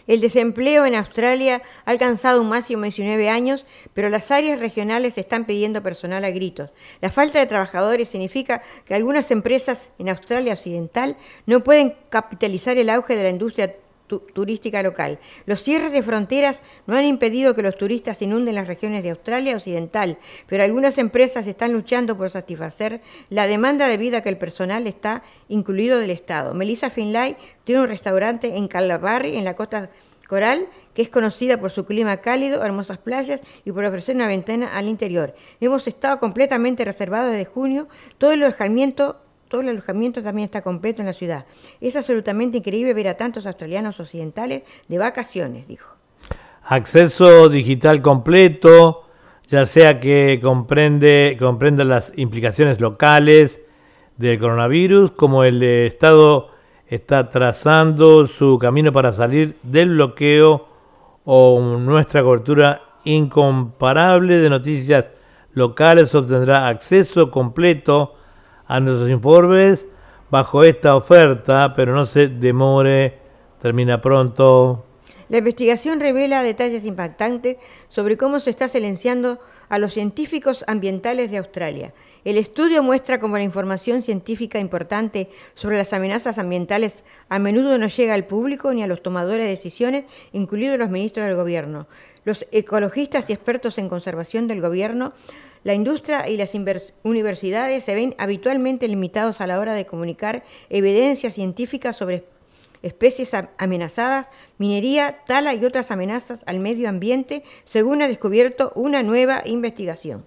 El 0.10 0.22
desempleo 0.22 0.88
en 0.88 0.96
Australia 0.96 1.62
ha 1.86 1.92
alcanzado 1.92 2.42
un 2.42 2.50
máximo 2.50 2.82
de 2.82 2.88
19 2.88 3.30
años, 3.30 3.68
pero 3.94 4.10
las 4.10 4.32
áreas 4.32 4.60
regionales 4.60 5.20
están 5.20 5.46
pidiendo 5.46 5.84
personal 5.84 6.26
a 6.26 6.32
gritos. 6.32 6.72
La 7.00 7.12
falta 7.12 7.38
de 7.38 7.46
trabajadores 7.46 8.10
significa 8.10 8.64
que 8.86 8.96
algunas 8.96 9.30
empresas 9.30 9.88
en 10.00 10.10
Australia 10.10 10.54
Occidental 10.54 11.16
no 11.46 11.64
pueden 11.64 11.94
capitalizar 12.10 12.76
el 12.80 12.90
auge 12.90 13.16
de 13.16 13.22
la 13.22 13.30
industria 13.30 13.76
turística 14.18 14.84
local. 14.84 15.20
Los 15.46 15.62
cierres 15.62 15.92
de 15.92 16.04
fronteras 16.04 16.62
no 16.88 16.96
han 16.96 17.06
impedido 17.06 17.56
que 17.56 17.62
los 17.62 17.78
turistas 17.78 18.22
inunden 18.22 18.56
las 18.56 18.68
regiones 18.68 19.04
de 19.04 19.12
Australia 19.12 19.56
Occidental, 19.56 20.18
pero 20.48 20.64
algunas 20.64 20.98
empresas 20.98 21.48
están 21.48 21.72
luchando 21.72 22.18
por 22.18 22.30
satisfacer 22.30 23.02
la 23.30 23.48
demanda 23.48 23.88
debido 23.88 24.18
a 24.18 24.22
que 24.22 24.30
el 24.30 24.38
personal 24.38 24.88
está 24.88 25.24
incluido 25.48 26.00
del 26.00 26.12
Estado. 26.12 26.54
Melissa 26.54 26.90
Finlay 26.90 27.38
tiene 27.64 27.82
un 27.82 27.88
restaurante 27.88 28.58
en 28.58 28.68
Calabarri, 28.68 29.38
en 29.38 29.46
la 29.46 29.56
costa 29.56 29.90
Coral, 30.30 30.68
que 30.94 31.02
es 31.02 31.10
conocida 31.10 31.60
por 31.60 31.72
su 31.72 31.86
clima 31.86 32.18
cálido, 32.18 32.64
hermosas 32.64 33.00
playas 33.00 33.42
y 33.66 33.72
por 33.72 33.84
ofrecer 33.84 34.16
una 34.16 34.28
ventana 34.28 34.78
al 34.78 34.88
interior. 34.88 35.34
Hemos 35.60 35.88
estado 35.88 36.20
completamente 36.20 36.86
reservados 36.86 37.32
desde 37.32 37.46
junio, 37.46 37.88
todo 38.20 38.32
el 38.32 38.44
alojamiento 38.44 39.20
todo 39.50 39.62
el 39.62 39.70
alojamiento 39.70 40.22
también 40.22 40.46
está 40.46 40.62
completo 40.62 41.02
en 41.02 41.08
la 41.08 41.14
ciudad. 41.14 41.46
Es 41.82 41.96
absolutamente 41.96 42.60
increíble 42.60 42.94
ver 42.94 43.10
a 43.10 43.18
tantos 43.18 43.46
australianos 43.46 44.00
occidentales 44.00 44.64
de 44.88 44.98
vacaciones, 44.98 45.68
dijo. 45.68 45.96
Acceso 46.64 47.50
digital 47.50 48.02
completo, 48.02 49.08
ya 49.48 49.66
sea 49.66 50.00
que 50.00 50.40
comprende, 50.42 51.36
comprenda 51.40 51.84
las 51.84 52.14
implicaciones 52.16 52.80
locales 52.80 53.60
del 54.18 54.40
coronavirus, 54.40 55.12
como 55.12 55.44
el 55.44 55.64
Estado 55.64 56.52
está 56.88 57.32
trazando 57.32 58.28
su 58.28 58.60
camino 58.60 58.92
para 58.94 59.14
salir 59.14 59.58
del 59.64 59.90
bloqueo 59.90 60.68
o 61.26 61.60
nuestra 61.60 62.22
cobertura 62.22 62.82
incomparable 63.04 64.38
de 64.38 64.50
noticias 64.50 65.10
locales 65.54 66.14
obtendrá 66.14 66.68
acceso 66.68 67.32
completo 67.32 68.16
a 68.70 68.80
nuestros 68.80 69.10
informes 69.10 69.86
bajo 70.30 70.64
esta 70.64 70.96
oferta, 70.96 71.74
pero 71.76 71.94
no 71.94 72.06
se 72.06 72.28
demore, 72.28 73.18
termina 73.62 74.00
pronto. 74.00 74.86
La 75.28 75.40
investigación 75.40 76.00
revela 76.00 76.42
detalles 76.42 76.86
impactantes 76.86 77.58
sobre 77.88 78.18
cómo 78.18 78.40
se 78.40 78.50
está 78.50 78.68
silenciando 78.68 79.40
a 79.70 79.78
los 79.78 79.94
científicos 79.94 80.64
ambientales 80.68 81.30
de 81.30 81.38
Australia. 81.38 81.94
El 82.26 82.38
estudio 82.38 82.82
muestra 82.82 83.20
cómo 83.20 83.38
la 83.38 83.44
información 83.44 84.02
científica 84.02 84.60
importante 84.60 85.30
sobre 85.54 85.78
las 85.78 85.94
amenazas 85.94 86.40
ambientales 86.40 87.04
a 87.30 87.38
menudo 87.38 87.78
no 87.78 87.88
llega 87.88 88.14
al 88.16 88.26
público 88.26 88.74
ni 88.74 88.82
a 88.82 88.88
los 88.88 89.04
tomadores 89.04 89.46
de 89.46 89.52
decisiones, 89.52 90.06
incluidos 90.32 90.80
los 90.80 90.90
ministros 90.90 91.28
del 91.28 91.36
gobierno. 91.36 91.88
Los 92.26 92.48
ecologistas 92.52 93.30
y 93.30 93.34
expertos 93.34 93.78
en 93.78 93.90
conservación 93.90 94.48
del 94.48 94.62
gobierno 94.62 95.14
la 95.64 95.74
industria 95.74 96.28
y 96.30 96.38
las 96.38 96.54
universidades 97.04 97.84
se 97.84 97.94
ven 97.94 98.16
habitualmente 98.18 98.88
limitados 98.88 99.42
a 99.42 99.48
la 99.48 99.60
hora 99.60 99.74
de 99.74 99.86
comunicar 99.86 100.44
evidencia 100.70 101.32
científica 101.32 101.94
sobre 101.94 102.24
especies 102.82 103.34
amenazadas, 103.58 104.28
minería, 104.58 105.16
tala 105.28 105.54
y 105.54 105.66
otras 105.66 105.92
amenazas 105.92 106.44
al 106.46 106.60
medio 106.60 106.88
ambiente, 106.88 107.44
según 107.66 108.02
ha 108.02 108.08
descubierto 108.08 108.72
una 108.76 109.04
nueva 109.04 109.42
investigación. 109.46 110.26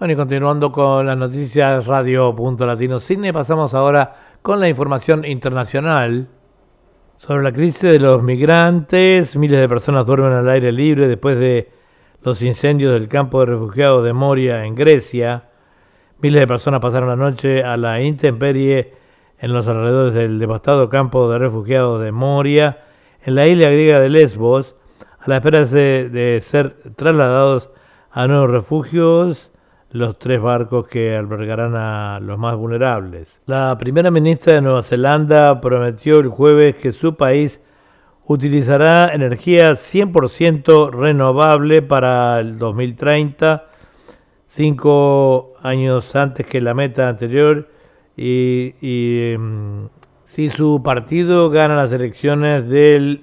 Bueno, 0.00 0.14
y 0.14 0.16
continuando 0.16 0.72
con 0.72 1.04
las 1.04 1.18
noticias 1.18 1.86
Radio 1.86 2.34
Punto 2.34 2.64
Latino 2.64 3.00
Cine, 3.00 3.34
pasamos 3.34 3.74
ahora 3.74 4.38
con 4.40 4.58
la 4.58 4.66
información 4.66 5.26
internacional 5.26 6.26
sobre 7.18 7.42
la 7.42 7.52
crisis 7.52 7.82
de 7.82 7.98
los 7.98 8.22
migrantes. 8.22 9.36
Miles 9.36 9.60
de 9.60 9.68
personas 9.68 10.06
duermen 10.06 10.32
al 10.32 10.48
aire 10.48 10.72
libre 10.72 11.06
después 11.06 11.38
de 11.38 11.68
los 12.22 12.40
incendios 12.40 12.94
del 12.94 13.08
campo 13.08 13.40
de 13.40 13.46
refugiados 13.52 14.02
de 14.02 14.14
Moria 14.14 14.64
en 14.64 14.74
Grecia. 14.74 15.50
Miles 16.22 16.40
de 16.40 16.46
personas 16.46 16.80
pasaron 16.80 17.10
la 17.10 17.16
noche 17.16 17.62
a 17.62 17.76
la 17.76 18.00
intemperie 18.00 18.94
en 19.38 19.52
los 19.52 19.68
alrededores 19.68 20.14
del 20.14 20.38
devastado 20.38 20.88
campo 20.88 21.30
de 21.30 21.38
refugiados 21.38 22.00
de 22.00 22.10
Moria, 22.10 22.84
en 23.22 23.34
la 23.34 23.46
isla 23.46 23.68
griega 23.68 24.00
de 24.00 24.08
Lesbos, 24.08 24.76
a 25.18 25.28
la 25.28 25.36
espera 25.36 25.66
de, 25.66 26.08
de 26.08 26.40
ser 26.40 26.94
trasladados 26.96 27.68
a 28.10 28.26
nuevos 28.26 28.48
refugios 28.48 29.50
los 29.92 30.18
tres 30.18 30.40
barcos 30.40 30.86
que 30.86 31.16
albergarán 31.16 31.74
a 31.74 32.20
los 32.20 32.38
más 32.38 32.56
vulnerables. 32.56 33.28
La 33.46 33.76
primera 33.78 34.10
ministra 34.10 34.54
de 34.54 34.62
Nueva 34.62 34.82
Zelanda 34.82 35.60
prometió 35.60 36.20
el 36.20 36.28
jueves 36.28 36.76
que 36.76 36.92
su 36.92 37.16
país 37.16 37.60
utilizará 38.26 39.12
energía 39.12 39.72
100% 39.72 40.90
renovable 40.92 41.82
para 41.82 42.38
el 42.38 42.58
2030, 42.58 43.66
cinco 44.48 45.54
años 45.62 46.14
antes 46.14 46.46
que 46.46 46.60
la 46.60 46.74
meta 46.74 47.08
anterior, 47.08 47.68
y, 48.16 48.74
em, 48.80 49.88
si 50.26 50.50
su 50.50 50.80
partido 50.84 51.50
gana 51.50 51.74
las 51.74 51.90
elecciones 51.90 52.68
del 52.68 53.20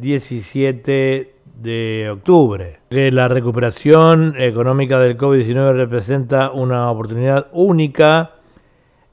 17 0.00 1.16
eh, 1.16 1.31
de 1.54 2.10
octubre. 2.10 2.80
La 2.90 3.28
recuperación 3.28 4.34
económica 4.38 4.98
del 4.98 5.16
COVID-19 5.16 5.74
representa 5.74 6.50
una 6.50 6.90
oportunidad 6.90 7.48
única 7.52 8.32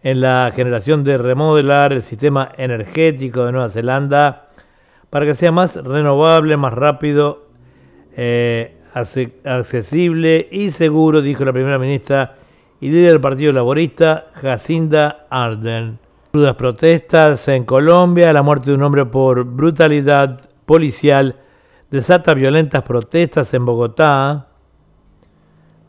en 0.02 0.22
la 0.22 0.52
generación 0.56 1.04
de 1.04 1.18
remodelar 1.18 1.94
el 1.94 2.04
sistema 2.04 2.52
energético 2.58 3.46
de 3.46 3.52
Nueva 3.52 3.70
Zelanda 3.70 4.50
para 5.10 5.26
que 5.26 5.36
sea 5.36 5.52
más 5.52 5.76
renovable, 5.76 6.56
más 6.58 6.74
rápido, 6.74 7.48
eh, 8.16 8.76
accesible 8.94 10.48
y 10.52 10.72
seguro, 10.72 11.22
dijo 11.22 11.46
la 11.46 11.54
primera 11.54 11.78
ministra 11.78 12.36
y 12.82 12.90
líder 12.90 13.14
del 13.14 13.22
Partido 13.22 13.52
Laborista, 13.52 14.28
Jacinda 14.34 15.28
Arden. 15.30 16.00
Crudas 16.32 16.56
protestas 16.56 17.48
en 17.48 17.66
Colombia, 17.66 18.32
la 18.32 18.44
muerte 18.44 18.70
de 18.70 18.76
un 18.76 18.84
hombre 18.84 19.06
por 19.06 19.44
brutalidad 19.44 20.42
policial 20.66 21.36
desata 21.92 22.34
violentas 22.34 22.84
protestas 22.84 23.54
en 23.54 23.66
Bogotá. 23.66 24.48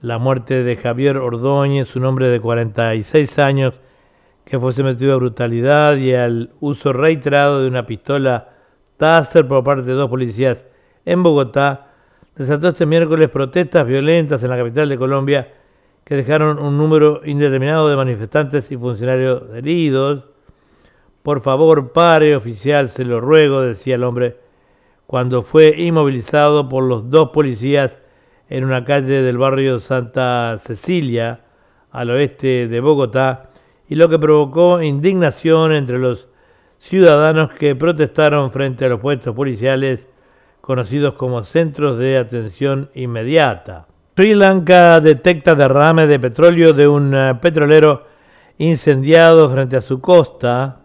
La 0.02 0.19
muerte 0.19 0.62
de 0.62 0.76
Javier 0.76 1.19
Ordóñez, 1.19 1.95
un 1.95 2.07
hombre 2.07 2.28
de 2.28 2.40
46 2.40 3.38
años 3.38 3.75
que 4.45 4.59
fue 4.59 4.73
sometido 4.73 5.12
a 5.12 5.16
brutalidad 5.16 5.97
y 5.97 6.14
al 6.14 6.50
uso 6.61 6.92
reiterado 6.92 7.61
de 7.61 7.69
una 7.69 7.87
pistola 7.87 8.49
Taser 8.97 9.47
por 9.47 9.62
parte 9.62 9.85
de 9.85 9.92
dos 9.92 10.11
policías 10.11 10.66
en 11.04 11.23
Bogotá, 11.23 11.88
desató 12.35 12.69
este 12.69 12.87
miércoles 12.87 13.28
protestas 13.28 13.87
violentas 13.87 14.42
en 14.42 14.50
la 14.50 14.57
capital 14.57 14.88
de 14.88 14.99
Colombia 14.99 15.49
que 16.04 16.16
dejaron 16.16 16.59
un 16.59 16.76
número 16.76 17.21
indeterminado 17.25 17.88
de 17.88 17.97
manifestantes 17.97 18.71
y 18.73 18.76
funcionarios 18.76 19.42
heridos. 19.54 20.25
Por 21.23 21.42
favor, 21.42 21.92
pare, 21.92 22.35
oficial, 22.35 22.88
se 22.88 23.04
lo 23.04 23.21
ruego, 23.21 23.61
decía 23.61 23.95
el 23.95 24.04
hombre 24.04 24.50
cuando 25.10 25.42
fue 25.42 25.74
inmovilizado 25.76 26.68
por 26.68 26.84
los 26.84 27.10
dos 27.10 27.30
policías 27.30 27.98
en 28.48 28.62
una 28.62 28.84
calle 28.84 29.22
del 29.22 29.38
barrio 29.38 29.80
Santa 29.80 30.56
Cecilia, 30.64 31.40
al 31.90 32.10
oeste 32.10 32.68
de 32.68 32.78
Bogotá, 32.78 33.50
y 33.88 33.96
lo 33.96 34.08
que 34.08 34.20
provocó 34.20 34.80
indignación 34.80 35.72
entre 35.72 35.98
los 35.98 36.28
ciudadanos 36.78 37.50
que 37.54 37.74
protestaron 37.74 38.52
frente 38.52 38.84
a 38.84 38.88
los 38.88 39.00
puestos 39.00 39.34
policiales 39.34 40.06
conocidos 40.60 41.14
como 41.14 41.42
centros 41.42 41.98
de 41.98 42.16
atención 42.16 42.88
inmediata. 42.94 43.88
Sri 44.14 44.36
Lanka 44.36 45.00
detecta 45.00 45.56
derrame 45.56 46.06
de 46.06 46.20
petróleo 46.20 46.72
de 46.72 46.86
un 46.86 47.12
eh, 47.16 47.34
petrolero 47.42 48.06
incendiado 48.58 49.50
frente 49.50 49.76
a 49.76 49.80
su 49.80 50.00
costa 50.00 50.79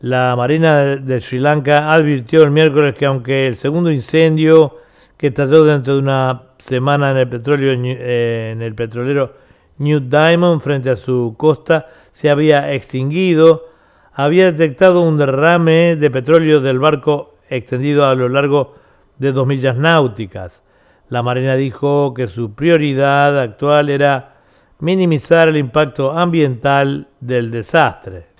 la 0.00 0.36
Marina 0.36 0.96
de 0.96 1.20
Sri 1.20 1.38
Lanka 1.38 1.92
advirtió 1.92 2.42
el 2.42 2.50
miércoles 2.50 2.94
que 2.94 3.06
aunque 3.06 3.46
el 3.46 3.56
segundo 3.56 3.90
incendio 3.90 4.76
que 5.16 5.28
estalló 5.28 5.64
dentro 5.64 5.94
de 5.94 6.00
una 6.00 6.42
semana 6.58 7.10
en 7.12 7.16
el, 7.16 7.28
petróleo, 7.28 7.72
eh, 7.72 8.50
en 8.52 8.60
el 8.60 8.74
petrolero 8.74 9.32
New 9.78 10.00
Diamond 10.00 10.60
frente 10.60 10.90
a 10.90 10.96
su 10.96 11.34
costa 11.38 11.86
se 12.12 12.30
había 12.30 12.72
extinguido, 12.72 13.68
había 14.12 14.52
detectado 14.52 15.02
un 15.02 15.16
derrame 15.16 15.96
de 15.96 16.10
petróleo 16.10 16.60
del 16.60 16.78
barco 16.78 17.36
extendido 17.48 18.06
a 18.06 18.14
lo 18.14 18.28
largo 18.28 18.74
de 19.18 19.32
dos 19.32 19.46
millas 19.46 19.76
náuticas. 19.76 20.62
La 21.08 21.22
Marina 21.22 21.56
dijo 21.56 22.12
que 22.14 22.26
su 22.26 22.54
prioridad 22.54 23.38
actual 23.38 23.90
era 23.90 24.36
minimizar 24.80 25.48
el 25.48 25.56
impacto 25.56 26.12
ambiental 26.12 27.08
del 27.20 27.50
desastre. 27.50 28.35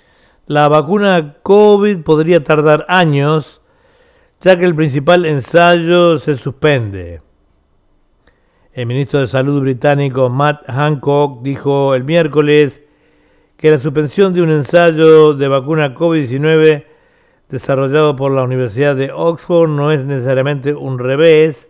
La 0.47 0.69
vacuna 0.69 1.35
COVID 1.43 2.03
podría 2.03 2.41
tardar 2.41 2.85
años, 2.87 3.59
ya 4.39 4.57
que 4.57 4.63
el 4.63 4.75
principal 4.75 5.25
ensayo 5.25 6.19
se 6.19 6.37
suspende. 6.37 7.19
El 8.71 8.85
ministro 8.85 9.19
de 9.19 9.27
Salud 9.27 9.59
británico 9.59 10.29
Matt 10.29 10.61
Hancock 10.69 11.41
dijo 11.41 11.95
el 11.95 12.05
miércoles 12.05 12.81
que 13.57 13.71
la 13.71 13.77
suspensión 13.77 14.33
de 14.33 14.41
un 14.41 14.51
ensayo 14.51 15.33
de 15.33 15.49
vacuna 15.49 15.93
COVID-19 15.93 16.85
desarrollado 17.49 18.15
por 18.15 18.31
la 18.31 18.43
Universidad 18.43 18.95
de 18.95 19.11
Oxford 19.11 19.69
no 19.69 19.91
es 19.91 20.05
necesariamente 20.05 20.73
un 20.73 20.97
revés. 20.97 21.69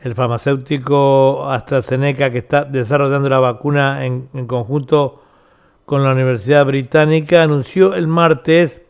El 0.00 0.14
farmacéutico 0.14 1.50
AstraZeneca, 1.50 2.30
que 2.30 2.38
está 2.38 2.64
desarrollando 2.64 3.28
la 3.28 3.40
vacuna 3.40 4.06
en, 4.06 4.28
en 4.32 4.46
conjunto 4.46 5.22
con 5.90 6.04
la 6.04 6.12
Universidad 6.12 6.64
Británica, 6.66 7.42
anunció 7.42 7.96
el 7.96 8.06
martes 8.06 8.80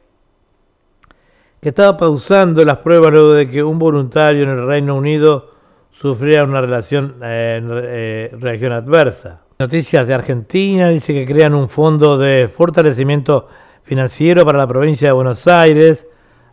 que 1.63 1.71
estaba 1.71 1.97
pausando 1.97 2.63
las 2.63 2.77
pruebas 2.77 3.11
luego 3.11 3.33
de 3.33 3.49
que 3.49 3.63
un 3.63 3.79
voluntario 3.79 4.43
en 4.43 4.51
el 4.51 4.67
Reino 4.67 4.97
Unido 4.97 5.51
sufriera 5.93 6.45
una 6.45 6.61
relación, 6.61 7.15
eh, 7.23 7.63
eh, 7.65 8.37
reacción 8.39 8.73
adversa. 8.73 9.41
Noticias 9.59 10.07
de 10.07 10.13
Argentina 10.13 10.91
dice 10.91 11.15
que 11.15 11.25
crean 11.25 11.55
un 11.55 11.71
fondo 11.71 12.19
de 12.19 12.51
fortalecimiento 12.55 13.49
financiero 13.83 14.45
para 14.45 14.59
la 14.59 14.67
provincia 14.67 15.09
de 15.09 15.13
Buenos 15.13 15.49
Aires. 15.49 16.07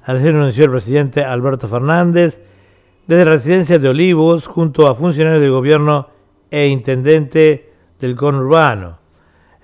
Así 0.03 0.23
lo 0.31 0.39
anunció 0.39 0.63
el 0.63 0.71
presidente 0.71 1.25
Alberto 1.25 1.67
Fernández 1.67 2.41
desde 3.05 3.25
la 3.25 3.31
residencia 3.31 3.79
de 3.79 3.89
Olivos 3.89 4.47
junto 4.47 4.87
a 4.87 4.95
funcionarios 4.95 5.41
del 5.41 5.51
gobierno 5.51 6.07
e 6.49 6.67
intendente 6.67 7.69
del 7.99 8.15
conurbano. 8.15 9.06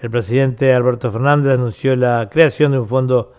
El 0.03 0.11
presidente 0.11 0.73
Alberto 0.73 1.09
Fernández 1.13 1.53
anunció 1.53 1.95
la 1.95 2.27
creación 2.29 2.73
de 2.73 2.79
un 2.79 2.89
fondo 2.89 3.31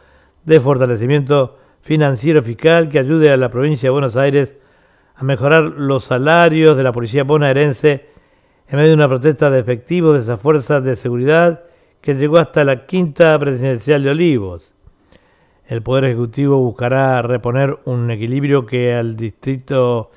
de 0.47 0.61
fortalecimiento 0.61 1.59
financiero 1.83 2.43
fiscal 2.43 2.89
que 2.89 2.99
ayude 2.99 3.31
a 3.31 3.37
la 3.37 3.51
provincia 3.51 3.89
de 3.89 3.91
Buenos 3.91 4.17
Aires 4.17 4.57
a 5.15 5.25
mejorar 5.25 5.65
los 5.65 6.05
salarios 6.05 6.75
de 6.75 6.83
la 6.83 6.93
policía 6.93 7.23
bonaerense 7.23 8.07
en 8.67 8.77
medio 8.77 8.89
de 8.89 8.95
una 8.95 9.09
protesta 9.09 9.51
de 9.51 9.61
efectivos 9.61 10.15
de 10.15 10.23
esas 10.23 10.41
fuerzas 10.41 10.83
de 10.83 10.97
seguridad 10.97 11.65
que 12.01 12.15
llegó 12.15 12.39
hasta 12.39 12.65
la 12.65 12.87
quinta 12.87 13.39
presidencial 13.39 14.03
de 14.03 14.09
Olivos. 14.09 14.73
El 15.67 15.83
Poder 15.83 16.05
Ejecutivo 16.05 16.57
buscará 16.57 17.21
reponer 17.21 17.79
un 17.85 18.11
equilibrio 18.11 18.65
que, 18.65 18.99
distrito, 19.17 20.13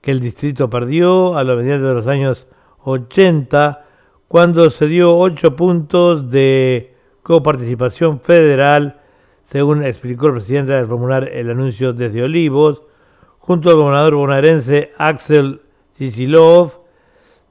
que 0.00 0.10
el 0.10 0.18
distrito 0.18 0.68
perdió 0.68 1.36
a 1.36 1.44
lo 1.44 1.54
mediados 1.54 1.86
de 1.86 1.94
los 1.94 2.08
años 2.08 2.48
80, 2.82 3.83
cuando 4.28 4.70
se 4.70 4.86
dio 4.86 5.16
ocho 5.16 5.56
puntos 5.56 6.30
de 6.30 6.94
coparticipación 7.22 8.20
federal, 8.20 9.00
según 9.46 9.84
explicó 9.84 10.26
el 10.26 10.34
presidente 10.34 10.74
al 10.74 10.86
formular 10.86 11.28
el 11.28 11.50
anuncio 11.50 11.92
desde 11.92 12.22
Olivos, 12.22 12.82
junto 13.38 13.70
al 13.70 13.76
gobernador 13.76 14.14
bonaerense 14.14 14.92
Axel 14.98 15.60
Chichilov, 15.96 16.72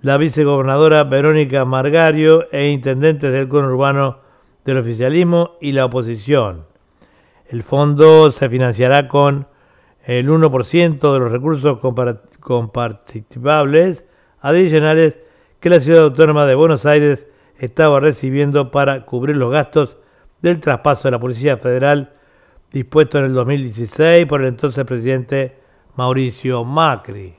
la 0.01 0.18
vicegobernadora 0.18 1.03
Verónica 1.06 1.63
Margario 1.63 2.51
e 2.51 2.70
intendentes 2.70 3.32
del 3.32 3.48
conurbano 3.48 4.18
del 4.65 4.80
oficialismo 4.80 5.51
y 5.62 5.72
la 5.72 5.86
oposición. 5.86 6.65
El 7.48 7.64
fondo 7.64 8.31
se 8.31 8.50
financiará 8.50 9.07
con 9.07 9.48
el 10.05 10.29
1% 10.29 11.14
de 11.14 11.20
los 11.20 11.31
recursos 11.31 11.79
comparticipables 12.40 14.03
adicionales 14.42 15.16
que 15.64 15.70
la 15.70 15.80
ciudad 15.80 16.04
autónoma 16.04 16.46
de 16.46 16.56
Buenos 16.56 16.86
Aires 16.86 17.26
estaba 17.58 18.02
recibiendo 18.02 18.70
para 18.70 19.06
cubrir 19.06 19.38
los 19.38 19.50
gastos 19.50 19.96
del 20.42 20.60
traspaso 20.60 21.04
de 21.06 21.12
la 21.12 21.22
Policía 21.22 21.56
Federal 21.56 22.12
dispuesto 22.74 23.20
en 23.20 23.24
el 23.24 23.34
2016 23.34 24.26
por 24.26 24.42
el 24.42 24.48
entonces 24.48 24.84
presidente 24.84 25.56
Mauricio 25.96 26.66
Macri. 26.66 27.36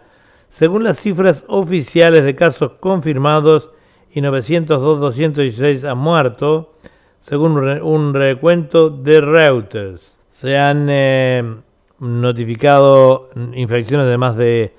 según 0.48 0.82
las 0.82 0.98
cifras 0.98 1.44
oficiales 1.46 2.24
de 2.24 2.34
casos 2.34 2.72
confirmados 2.80 3.70
y 4.10 4.22
902.216 4.22 5.84
han 5.84 5.98
muerto, 5.98 6.74
según 7.20 7.58
un 7.58 8.12
recuento 8.12 8.90
de 8.90 9.20
Reuters. 9.20 10.00
Se 10.32 10.58
han 10.58 10.88
eh, 10.90 11.60
notificado 12.00 13.30
infecciones 13.52 14.08
de 14.08 14.18
más 14.18 14.36
de 14.36 14.74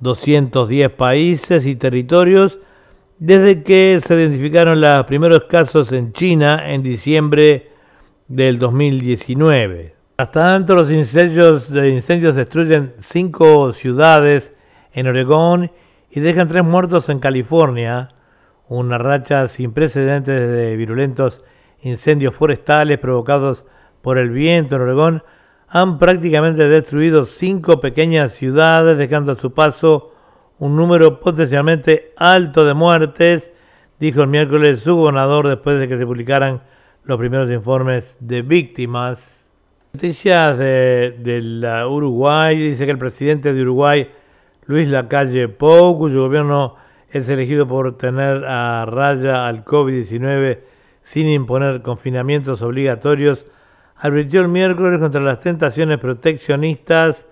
210 0.00 0.90
países 0.90 1.66
y 1.66 1.76
territorios 1.76 2.58
desde 3.18 3.62
que 3.62 4.00
se 4.04 4.14
identificaron 4.14 4.80
los 4.80 5.04
primeros 5.06 5.44
casos 5.44 5.92
en 5.92 6.12
China 6.12 6.72
en 6.72 6.82
diciembre 6.82 7.70
del 8.28 8.58
2019. 8.58 9.94
Hasta 10.16 10.40
tanto, 10.40 10.74
los 10.74 10.90
incendios, 10.90 11.68
incendios 11.70 12.34
destruyen 12.34 12.94
cinco 13.00 13.72
ciudades 13.72 14.52
en 14.92 15.06
Oregón 15.06 15.70
y 16.10 16.20
dejan 16.20 16.48
tres 16.48 16.64
muertos 16.64 17.08
en 17.08 17.18
California, 17.18 18.10
una 18.68 18.98
racha 18.98 19.48
sin 19.48 19.72
precedentes 19.72 20.48
de 20.48 20.76
virulentos 20.76 21.44
incendios 21.82 22.34
forestales 22.34 22.98
provocados 22.98 23.64
por 24.02 24.18
el 24.18 24.30
viento 24.30 24.76
en 24.76 24.82
Oregón 24.82 25.22
han 25.74 25.98
prácticamente 25.98 26.68
destruido 26.68 27.24
cinco 27.24 27.80
pequeñas 27.80 28.32
ciudades, 28.32 28.98
dejando 28.98 29.32
a 29.32 29.36
su 29.36 29.54
paso 29.54 30.12
un 30.58 30.76
número 30.76 31.18
potencialmente 31.18 32.12
alto 32.18 32.66
de 32.66 32.74
muertes, 32.74 33.50
dijo 33.98 34.20
el 34.20 34.28
miércoles 34.28 34.80
su 34.80 34.94
gobernador 34.94 35.48
después 35.48 35.80
de 35.80 35.88
que 35.88 35.96
se 35.96 36.04
publicaran 36.04 36.60
los 37.04 37.18
primeros 37.18 37.50
informes 37.50 38.14
de 38.20 38.42
víctimas. 38.42 39.42
Noticias 39.94 40.58
de, 40.58 41.40
la 41.42 41.88
Uruguay, 41.88 42.58
dice 42.58 42.84
que 42.84 42.90
el 42.90 42.98
presidente 42.98 43.54
de 43.54 43.62
Uruguay, 43.62 44.10
Luis 44.66 44.86
Lacalle 44.88 45.48
Pou, 45.48 45.96
cuyo 45.96 46.24
gobierno 46.24 46.76
es 47.08 47.30
elegido 47.30 47.66
por 47.66 47.96
tener 47.96 48.44
a 48.44 48.84
raya 48.84 49.46
al 49.46 49.64
COVID-19 49.64 50.58
sin 51.00 51.28
imponer 51.30 51.80
confinamientos 51.80 52.60
obligatorios, 52.60 53.46
advirtió 54.02 54.40
el 54.40 54.48
miércoles 54.48 54.98
contra 54.98 55.20
las 55.20 55.38
tentaciones 55.38 56.00
proteccionistas 56.00 57.24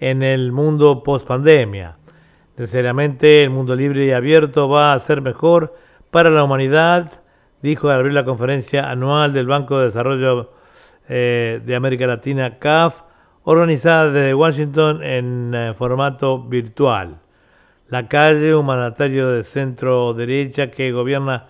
en 0.00 0.24
el 0.24 0.50
mundo 0.50 1.04
post-pandemia. 1.04 1.98
Sinceramente, 2.56 3.44
el 3.44 3.50
mundo 3.50 3.76
libre 3.76 4.06
y 4.06 4.10
abierto 4.10 4.68
va 4.68 4.92
a 4.92 4.98
ser 4.98 5.20
mejor 5.20 5.76
para 6.10 6.28
la 6.30 6.42
humanidad, 6.42 7.22
dijo 7.62 7.88
al 7.90 7.98
abrir 8.00 8.12
la 8.12 8.24
conferencia 8.24 8.90
anual 8.90 9.32
del 9.32 9.46
Banco 9.46 9.78
de 9.78 9.84
Desarrollo 9.84 10.50
eh, 11.08 11.62
de 11.64 11.76
América 11.76 12.08
Latina, 12.08 12.58
CAF, 12.58 13.02
organizada 13.44 14.10
desde 14.10 14.34
Washington 14.34 15.04
en 15.04 15.54
eh, 15.54 15.74
formato 15.74 16.42
virtual. 16.42 17.20
La 17.88 18.08
calle, 18.08 18.52
un 18.52 18.66
mandatario 18.66 19.30
de 19.30 19.44
centro 19.44 20.12
derecha 20.12 20.72
que 20.72 20.90
gobierna 20.90 21.46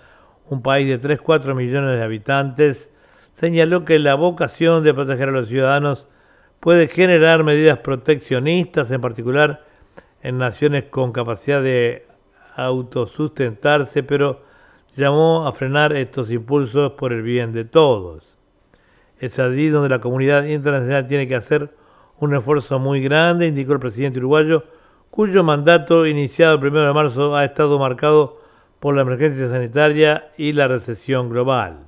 un 0.50 0.60
país 0.60 0.86
de 0.86 1.00
3-4 1.00 1.54
millones 1.54 1.96
de 1.96 2.04
habitantes, 2.04 2.90
señaló 3.36 3.84
que 3.84 3.98
la 3.98 4.14
vocación 4.14 4.82
de 4.82 4.94
proteger 4.94 5.28
a 5.28 5.32
los 5.32 5.48
ciudadanos 5.48 6.06
puede 6.58 6.88
generar 6.88 7.44
medidas 7.44 7.78
proteccionistas, 7.78 8.90
en 8.90 9.00
particular 9.00 9.64
en 10.22 10.38
naciones 10.38 10.84
con 10.84 11.12
capacidad 11.12 11.62
de 11.62 12.06
autosustentarse, 12.56 14.02
pero 14.02 14.40
llamó 14.96 15.46
a 15.46 15.52
frenar 15.52 15.94
estos 15.94 16.30
impulsos 16.30 16.92
por 16.92 17.12
el 17.12 17.22
bien 17.22 17.52
de 17.52 17.64
todos. 17.64 18.24
Es 19.20 19.38
allí 19.38 19.68
donde 19.68 19.90
la 19.90 20.00
comunidad 20.00 20.44
internacional 20.44 21.06
tiene 21.06 21.28
que 21.28 21.36
hacer 21.36 21.70
un 22.18 22.34
esfuerzo 22.34 22.78
muy 22.78 23.02
grande, 23.02 23.46
indicó 23.46 23.74
el 23.74 23.78
presidente 23.80 24.18
uruguayo, 24.18 24.64
cuyo 25.10 25.44
mandato 25.44 26.06
iniciado 26.06 26.56
el 26.56 26.66
1 26.66 26.86
de 26.86 26.92
marzo 26.94 27.36
ha 27.36 27.44
estado 27.44 27.78
marcado 27.78 28.40
por 28.80 28.94
la 28.94 29.02
emergencia 29.02 29.48
sanitaria 29.48 30.30
y 30.38 30.52
la 30.52 30.68
recesión 30.68 31.28
global. 31.28 31.86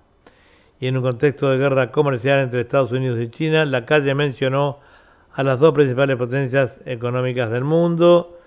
Y 0.80 0.86
en 0.86 0.96
un 0.96 1.02
contexto 1.02 1.50
de 1.50 1.58
guerra 1.58 1.90
comercial 1.90 2.40
entre 2.40 2.60
Estados 2.60 2.92
Unidos 2.92 3.18
y 3.20 3.28
China, 3.30 3.64
la 3.64 3.84
calle 3.84 4.14
mencionó 4.14 4.78
a 5.34 5.42
las 5.42 5.60
dos 5.60 5.72
principales 5.74 6.16
potencias 6.16 6.80
económicas 6.84 7.50
del 7.50 7.64
mundo, 7.64 8.38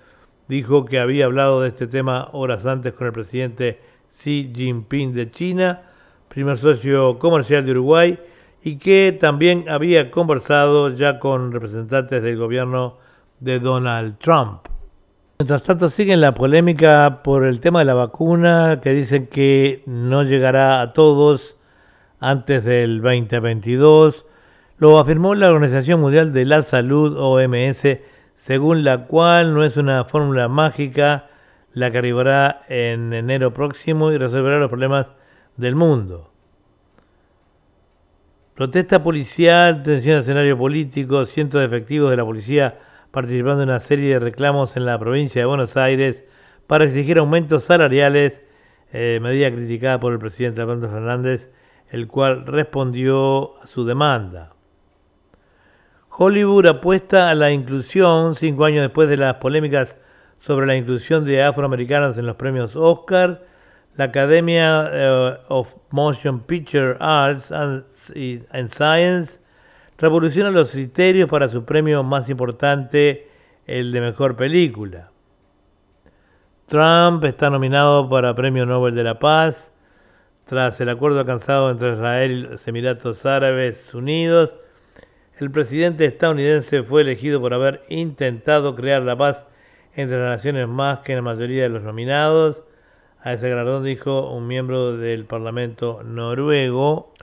dijo 0.48 0.84
que 0.84 0.98
había 0.98 1.26
hablado 1.26 1.62
de 1.62 1.68
este 1.68 1.86
tema 1.86 2.28
horas 2.32 2.66
antes 2.66 2.92
con 2.94 3.06
el 3.06 3.12
presidente 3.12 3.80
Xi 4.18 4.52
Jinping 4.54 5.14
de 5.14 5.30
China, 5.30 5.82
primer 6.28 6.58
socio 6.58 7.18
comercial 7.18 7.64
de 7.64 7.72
Uruguay, 7.72 8.18
y 8.62 8.76
que 8.76 9.16
también 9.18 9.64
había 9.68 10.10
conversado 10.10 10.90
ya 10.90 11.18
con 11.18 11.52
representantes 11.52 12.22
del 12.22 12.36
gobierno 12.36 12.98
de 13.40 13.58
Donald 13.58 14.18
Trump. 14.18 14.68
Mientras 15.38 15.64
tanto 15.64 15.90
sigue 15.90 16.16
la 16.16 16.34
polémica 16.34 17.22
por 17.24 17.44
el 17.44 17.60
tema 17.60 17.80
de 17.80 17.86
la 17.86 17.94
vacuna 17.94 18.80
que 18.80 18.90
dicen 18.90 19.26
que 19.26 19.82
no 19.86 20.22
llegará 20.22 20.80
a 20.80 20.92
todos 20.92 21.56
antes 22.22 22.64
del 22.64 23.02
2022. 23.02 24.24
Lo 24.78 24.98
afirmó 24.98 25.34
la 25.34 25.50
Organización 25.50 26.00
Mundial 26.00 26.32
de 26.32 26.44
la 26.46 26.62
Salud, 26.62 27.16
OMS, 27.18 27.98
según 28.36 28.84
la 28.84 29.06
cual 29.06 29.54
no 29.54 29.64
es 29.64 29.76
una 29.76 30.04
fórmula 30.04 30.48
mágica 30.48 31.26
la 31.74 31.90
que 31.90 31.98
arribará 31.98 32.62
en 32.68 33.12
enero 33.12 33.52
próximo 33.52 34.12
y 34.12 34.18
resolverá 34.18 34.58
los 34.58 34.68
problemas 34.68 35.10
del 35.56 35.74
mundo. 35.74 36.30
Protesta 38.54 39.02
policial, 39.02 39.82
tensión 39.82 40.18
escenario 40.18 40.56
político, 40.56 41.24
cientos 41.24 41.60
de 41.60 41.66
efectivos 41.66 42.10
de 42.10 42.16
la 42.16 42.24
policía 42.24 42.78
participando 43.10 43.62
en 43.62 43.70
una 43.70 43.80
serie 43.80 44.14
de 44.14 44.18
reclamos 44.18 44.76
en 44.76 44.86
la 44.86 44.98
provincia 44.98 45.42
de 45.42 45.46
Buenos 45.46 45.76
Aires 45.76 46.22
para 46.66 46.84
exigir 46.84 47.18
aumentos 47.18 47.64
salariales, 47.64 48.40
eh, 48.92 49.18
medida 49.22 49.50
criticada 49.50 49.98
por 49.98 50.12
el 50.12 50.18
presidente 50.18 50.60
Alberto 50.60 50.88
Fernández, 50.88 51.48
el 51.92 52.08
cual 52.08 52.46
respondió 52.46 53.62
a 53.62 53.66
su 53.66 53.84
demanda. 53.84 54.54
Hollywood 56.08 56.66
apuesta 56.66 57.28
a 57.28 57.34
la 57.34 57.52
inclusión 57.52 58.34
cinco 58.34 58.64
años 58.64 58.80
después 58.80 59.10
de 59.10 59.18
las 59.18 59.36
polémicas 59.36 59.98
sobre 60.40 60.66
la 60.66 60.74
inclusión 60.74 61.26
de 61.26 61.42
afroamericanos 61.42 62.16
en 62.16 62.26
los 62.26 62.36
premios 62.36 62.74
Oscar. 62.76 63.42
La 63.96 64.04
Academia 64.04 64.88
eh, 64.90 65.38
of 65.48 65.74
Motion 65.90 66.40
Picture 66.40 66.96
Arts 66.98 67.52
and 67.52 67.84
en 68.14 68.68
Science 68.70 69.38
revoluciona 69.98 70.50
los 70.50 70.70
criterios 70.70 71.28
para 71.28 71.48
su 71.48 71.66
premio 71.66 72.02
más 72.02 72.30
importante, 72.30 73.28
el 73.66 73.92
de 73.92 74.00
mejor 74.00 74.34
película. 74.34 75.10
Trump 76.66 77.22
está 77.24 77.50
nominado 77.50 78.08
para 78.08 78.34
Premio 78.34 78.64
Nobel 78.64 78.94
de 78.94 79.04
la 79.04 79.18
Paz 79.18 79.71
tras 80.52 80.78
el 80.82 80.90
acuerdo 80.90 81.20
alcanzado 81.20 81.70
entre 81.70 81.94
Israel 81.94 82.30
y 82.30 82.42
los 82.42 82.68
Emiratos 82.68 83.24
Árabes 83.24 83.94
Unidos. 83.94 84.52
El 85.38 85.50
presidente 85.50 86.04
estadounidense 86.04 86.82
fue 86.82 87.00
elegido 87.00 87.40
por 87.40 87.54
haber 87.54 87.80
intentado 87.88 88.76
crear 88.76 89.00
la 89.00 89.16
paz 89.16 89.46
entre 89.96 90.18
las 90.18 90.28
naciones 90.28 90.68
más 90.68 90.98
que 90.98 91.14
la 91.14 91.22
mayoría 91.22 91.62
de 91.62 91.70
los 91.70 91.82
nominados. 91.82 92.64
A 93.22 93.32
ese 93.32 93.48
galardón 93.48 93.82
dijo 93.82 94.30
un 94.30 94.46
miembro 94.46 94.94
del 94.98 95.24
Parlamento 95.24 96.02
noruego. 96.02 97.14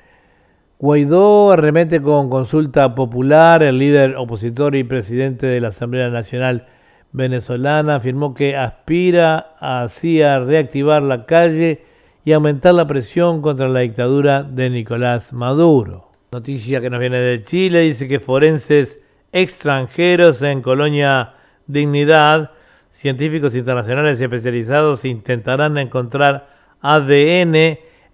Guaidó 0.79 1.51
arremete 1.51 2.01
con 2.01 2.31
consulta 2.31 2.95
popular. 2.95 3.61
El 3.61 3.77
líder 3.77 4.15
opositor 4.17 4.75
y 4.75 4.83
presidente 4.83 5.45
de 5.45 5.61
la 5.61 5.67
Asamblea 5.67 6.09
Nacional 6.09 6.65
venezolana 7.11 7.97
afirmó 7.97 8.33
que 8.33 8.57
aspira 8.57 9.53
así 9.59 10.19
a 10.23 10.39
reactivar 10.39 11.03
la 11.03 11.27
calle 11.27 11.88
y 12.25 12.33
aumentar 12.33 12.73
la 12.73 12.87
presión 12.87 13.41
contra 13.41 13.69
la 13.69 13.79
dictadura 13.79 14.43
de 14.43 14.69
Nicolás 14.69 15.33
Maduro. 15.33 16.09
Noticia 16.31 16.81
que 16.81 16.89
nos 16.89 16.99
viene 16.99 17.17
de 17.17 17.43
Chile 17.43 17.81
dice 17.81 18.07
que 18.07 18.19
forenses 18.19 18.99
extranjeros 19.31 20.41
en 20.41 20.61
Colonia 20.61 21.33
Dignidad, 21.65 22.51
científicos 22.91 23.55
internacionales 23.55 24.19
especializados 24.19 25.05
intentarán 25.05 25.77
encontrar 25.77 26.49
ADN 26.81 27.55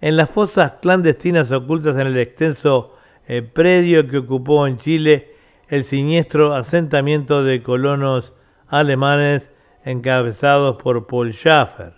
en 0.00 0.16
las 0.16 0.30
fosas 0.30 0.74
clandestinas 0.80 1.50
ocultas 1.52 1.96
en 1.96 2.06
el 2.06 2.18
extenso 2.18 2.94
eh, 3.26 3.42
predio 3.42 4.06
que 4.08 4.18
ocupó 4.18 4.66
en 4.66 4.78
Chile 4.78 5.32
el 5.68 5.84
siniestro 5.84 6.54
asentamiento 6.54 7.42
de 7.42 7.62
colonos 7.62 8.32
alemanes 8.68 9.50
encabezados 9.84 10.80
por 10.80 11.06
Paul 11.06 11.32
Schaffer. 11.32 11.95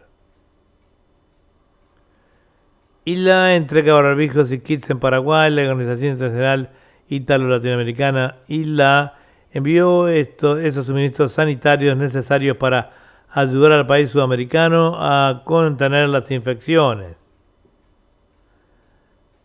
Y 3.09 3.17
la 3.17 3.57
entrega 3.57 3.95
de 3.95 4.03
barbijos 4.03 4.53
y 4.53 4.61
kits 4.61 4.91
en 4.91 5.01
Paraguay, 5.01 5.51
la 5.51 5.63
Organización 5.63 6.11
Internacional 6.11 6.69
Italo-Latinoamericana 7.09 8.37
ILA 8.49 9.15
envió 9.51 10.09
esos 10.09 10.87
suministros 10.87 11.33
sanitarios 11.33 11.97
necesarios 11.97 12.59
para 12.59 12.91
ayudar 13.31 13.73
al 13.73 13.87
país 13.87 14.11
sudamericano 14.11 14.99
a 14.99 15.41
contener 15.47 16.11
las 16.11 16.31
infecciones. 16.31 17.17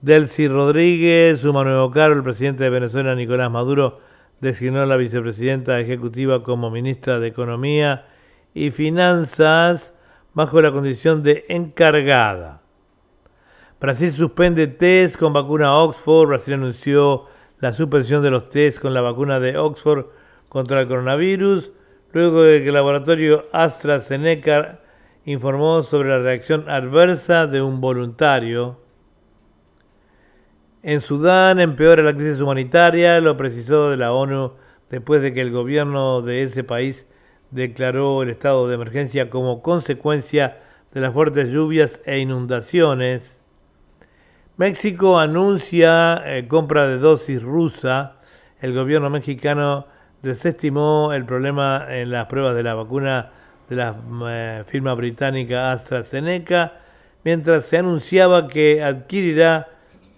Delcy 0.02 0.49
Rodríguez, 0.49 1.39
suma 1.39 1.63
nuevo 1.63 1.89
cargo, 1.89 2.17
el 2.17 2.23
presidente 2.23 2.65
de 2.65 2.69
Venezuela, 2.69 3.15
Nicolás 3.15 3.49
Maduro, 3.49 4.02
designó 4.41 4.82
a 4.82 4.86
la 4.86 4.97
vicepresidenta 4.97 5.80
ejecutiva 5.80 6.43
como 6.43 6.69
ministra 6.69 7.17
de 7.17 7.30
Economía 7.30 8.08
y 8.54 8.71
Finanzas 8.71 9.93
bajo 10.34 10.62
la 10.62 10.73
condición 10.73 11.23
de 11.23 11.45
encargada. 11.47 12.62
Brasil 13.83 14.13
suspende 14.13 14.65
test 14.67 15.17
con 15.17 15.33
vacuna 15.33 15.75
Oxford. 15.75 16.29
Brasil 16.29 16.53
anunció 16.53 17.25
la 17.59 17.73
suspensión 17.73 18.23
de 18.23 18.31
los 18.31 18.49
test 18.49 18.79
con 18.79 18.93
la 18.93 19.01
vacuna 19.01 19.41
de 19.41 19.57
Oxford 19.57 20.05
contra 20.47 20.79
el 20.79 20.87
coronavirus, 20.87 21.69
luego 22.13 22.43
de 22.43 22.61
que 22.61 22.69
el 22.69 22.75
laboratorio 22.75 23.43
AstraZeneca 23.51 24.79
informó 25.25 25.83
sobre 25.83 26.07
la 26.07 26.19
reacción 26.19 26.69
adversa 26.69 27.45
de 27.45 27.61
un 27.61 27.81
voluntario 27.81 28.77
en 30.81 31.01
Sudán 31.01 31.59
empeora 31.59 32.03
la 32.03 32.15
crisis 32.15 32.39
humanitaria, 32.39 33.19
lo 33.19 33.35
precisó 33.35 33.89
de 33.89 33.97
la 33.97 34.13
ONU 34.13 34.53
después 34.89 35.21
de 35.21 35.33
que 35.33 35.41
el 35.41 35.51
gobierno 35.51 36.21
de 36.21 36.43
ese 36.43 36.63
país 36.63 37.05
declaró 37.51 38.23
el 38.23 38.29
estado 38.29 38.69
de 38.69 38.75
emergencia 38.75 39.29
como 39.29 39.61
consecuencia 39.61 40.59
de 40.93 41.01
las 41.01 41.13
fuertes 41.13 41.49
lluvias 41.49 41.99
e 42.05 42.19
inundaciones. 42.19 43.42
México 44.55 45.17
anuncia 45.17 46.21
eh, 46.25 46.47
compra 46.47 46.87
de 46.87 46.99
dosis 46.99 47.41
rusa. 47.41 48.17
El 48.61 48.75
gobierno 48.75 49.09
mexicano 49.09 49.87
desestimó 50.21 51.11
el 51.11 51.25
problema 51.25 51.87
en 51.89 52.11
las 52.11 52.27
pruebas 52.27 52.55
de 52.55 52.61
la 52.61 52.75
vacuna 52.75 53.31
de 53.67 53.75
la 53.75 53.95
eh, 54.29 54.63
firma 54.67 54.93
británica 54.93 55.71
AstraZeneca, 55.71 56.73
mientras 57.23 57.65
se 57.65 57.79
anunciaba 57.79 58.47
que 58.47 58.83
adquirirá 58.83 59.69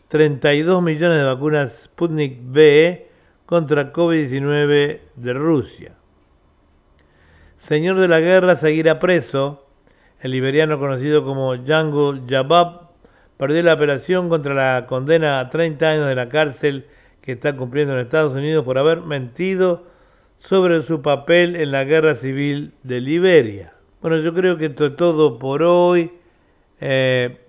32 0.09 0.83
millones 0.83 1.17
de 1.17 1.23
vacunas 1.23 1.71
Sputnik 1.85 2.37
V 2.51 3.07
contra 3.45 3.93
COVID-19 3.93 4.99
de 5.15 5.33
Rusia. 5.33 5.93
Señor 7.57 8.01
de 8.01 8.09
la 8.09 8.19
guerra 8.19 8.57
seguirá 8.57 8.99
preso. 8.99 9.65
El 10.19 10.31
liberiano 10.31 10.77
conocido 10.77 11.23
como 11.23 11.55
Django 11.55 12.15
Jabab 12.27 12.84
perdió 13.37 13.63
la 13.63 13.73
apelación 13.73 14.29
contra 14.29 14.53
la 14.53 14.85
condena 14.87 15.39
a 15.39 15.49
30 15.49 15.89
años 15.89 16.07
de 16.07 16.15
la 16.15 16.29
cárcel 16.29 16.85
que 17.21 17.33
está 17.33 17.55
cumpliendo 17.55 17.93
en 17.93 17.99
Estados 17.99 18.33
Unidos 18.33 18.63
por 18.63 18.77
haber 18.77 19.01
mentido 19.01 19.83
sobre 20.39 20.83
su 20.83 21.01
papel 21.01 21.55
en 21.55 21.71
la 21.71 21.83
guerra 21.83 22.15
civil 22.15 22.73
de 22.83 23.01
Liberia. 23.01 23.73
Bueno, 24.01 24.17
yo 24.17 24.33
creo 24.33 24.57
que 24.57 24.67
esto 24.67 24.85
es 24.85 24.95
todo 24.95 25.39
por 25.39 25.63
hoy. 25.63 26.11
Eh, 26.79 27.39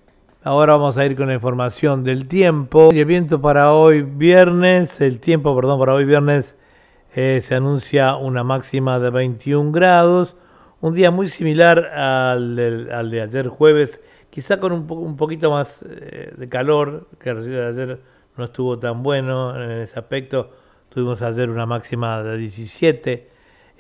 Ahora 0.47 0.75
vamos 0.75 0.97
a 0.97 1.05
ir 1.05 1.17
con 1.17 1.27
la 1.27 1.35
información 1.35 2.05
del 2.05 2.29
tiempo. 2.29 2.91
El 2.93 3.05
viento 3.05 3.41
para 3.41 3.73
hoy 3.73 4.03
viernes, 4.03 5.01
el 5.01 5.19
tiempo, 5.19 5.57
perdón, 5.57 5.81
para 5.81 5.93
hoy 5.93 6.05
viernes 6.05 6.55
eh, 7.17 7.41
se 7.43 7.57
anuncia 7.57 8.15
una 8.15 8.45
máxima 8.45 9.01
de 9.01 9.11
21 9.11 9.73
grados, 9.73 10.37
un 10.81 10.95
día 10.95 11.11
muy 11.11 11.27
similar 11.27 11.87
al 11.87 12.89
al 12.93 13.11
de 13.11 13.23
ayer 13.23 13.49
jueves, 13.49 14.01
quizá 14.37 14.61
con 14.61 14.71
un, 14.73 14.87
un 14.91 15.17
poquito 15.17 15.51
más 15.51 15.83
eh, 15.89 16.35
de 16.37 16.47
calor, 16.51 17.09
que 17.19 17.31
ayer 17.31 17.99
no 18.37 18.45
estuvo 18.45 18.79
tan 18.79 19.03
bueno 19.03 19.57
en 19.57 19.71
ese 19.81 19.99
aspecto. 19.99 20.51
Tuvimos 20.91 21.23
ayer 21.23 21.49
una 21.49 21.65
máxima 21.65 22.23
de 22.23 22.37
17, 22.37 23.31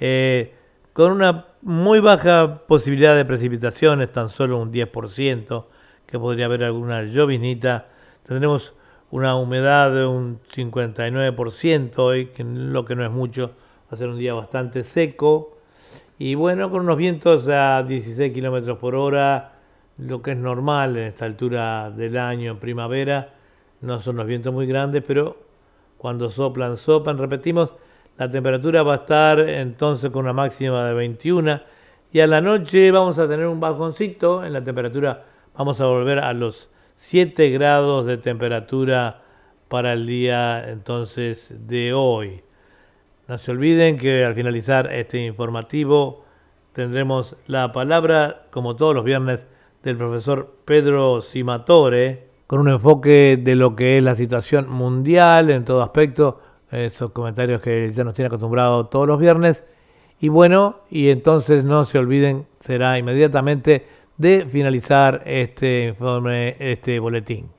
eh, 0.00 0.54
con 0.94 1.12
una 1.12 1.48
muy 1.60 2.00
baja 2.00 2.62
posibilidad 2.66 3.14
de 3.14 3.26
precipitaciones, 3.26 4.10
tan 4.10 4.30
solo 4.30 4.56
un 4.56 4.72
10%, 4.72 5.66
que 6.06 6.18
podría 6.18 6.46
haber 6.46 6.64
alguna 6.64 7.02
llovinita. 7.02 7.88
Tendremos 8.26 8.72
una 9.10 9.36
humedad 9.36 9.92
de 9.92 10.06
un 10.06 10.40
59% 10.54 11.98
hoy, 11.98 12.28
que 12.28 12.44
lo 12.44 12.86
que 12.86 12.96
no 12.96 13.04
es 13.04 13.10
mucho, 13.10 13.48
va 13.48 13.90
a 13.90 13.96
ser 13.96 14.08
un 14.08 14.16
día 14.16 14.32
bastante 14.32 14.84
seco. 14.84 15.58
Y 16.18 16.34
bueno, 16.34 16.70
con 16.70 16.80
unos 16.80 16.96
vientos 16.96 17.46
a 17.46 17.82
16 17.82 18.32
kilómetros 18.32 18.78
por 18.78 18.94
hora, 18.94 19.55
lo 19.98 20.22
que 20.22 20.32
es 20.32 20.36
normal 20.36 20.96
en 20.96 21.04
esta 21.04 21.24
altura 21.24 21.90
del 21.90 22.16
año, 22.18 22.52
en 22.52 22.58
primavera. 22.58 23.34
No 23.80 24.00
son 24.00 24.16
los 24.16 24.26
vientos 24.26 24.52
muy 24.52 24.66
grandes, 24.66 25.02
pero 25.06 25.36
cuando 25.98 26.30
soplan, 26.30 26.76
soplan. 26.76 27.18
Repetimos, 27.18 27.70
la 28.18 28.30
temperatura 28.30 28.82
va 28.82 28.94
a 28.94 28.96
estar 28.98 29.40
entonces 29.40 30.10
con 30.10 30.24
una 30.24 30.32
máxima 30.32 30.86
de 30.86 30.94
21 30.94 31.60
y 32.12 32.20
a 32.20 32.26
la 32.26 32.40
noche 32.40 32.90
vamos 32.90 33.18
a 33.18 33.28
tener 33.28 33.46
un 33.46 33.60
bajoncito 33.60 34.44
en 34.44 34.52
la 34.52 34.64
temperatura. 34.64 35.24
Vamos 35.56 35.80
a 35.80 35.86
volver 35.86 36.18
a 36.18 36.32
los 36.32 36.68
7 36.96 37.50
grados 37.50 38.06
de 38.06 38.16
temperatura 38.16 39.22
para 39.68 39.92
el 39.92 40.06
día 40.06 40.70
entonces 40.70 41.52
de 41.66 41.92
hoy. 41.92 42.42
No 43.28 43.38
se 43.38 43.50
olviden 43.50 43.98
que 43.98 44.24
al 44.24 44.34
finalizar 44.34 44.92
este 44.92 45.18
informativo 45.24 46.24
tendremos 46.72 47.36
la 47.46 47.72
palabra, 47.72 48.46
como 48.50 48.76
todos 48.76 48.94
los 48.94 49.04
viernes, 49.04 49.46
del 49.86 49.96
profesor 49.96 50.52
Pedro 50.64 51.22
Simatore, 51.22 52.26
con 52.48 52.58
un 52.58 52.68
enfoque 52.68 53.38
de 53.40 53.54
lo 53.54 53.76
que 53.76 53.98
es 53.98 54.02
la 54.02 54.16
situación 54.16 54.68
mundial 54.68 55.48
en 55.48 55.64
todo 55.64 55.80
aspecto, 55.80 56.40
esos 56.72 57.12
comentarios 57.12 57.60
que 57.60 57.92
ya 57.92 58.02
nos 58.02 58.14
tiene 58.14 58.26
acostumbrado 58.26 58.86
todos 58.86 59.06
los 59.06 59.20
viernes. 59.20 59.64
Y 60.20 60.28
bueno, 60.28 60.80
y 60.90 61.10
entonces 61.10 61.62
no 61.62 61.84
se 61.84 61.98
olviden, 61.98 62.46
será 62.60 62.98
inmediatamente 62.98 63.86
de 64.16 64.44
finalizar 64.50 65.22
este 65.24 65.84
informe, 65.88 66.56
este 66.58 66.98
boletín. 66.98 67.55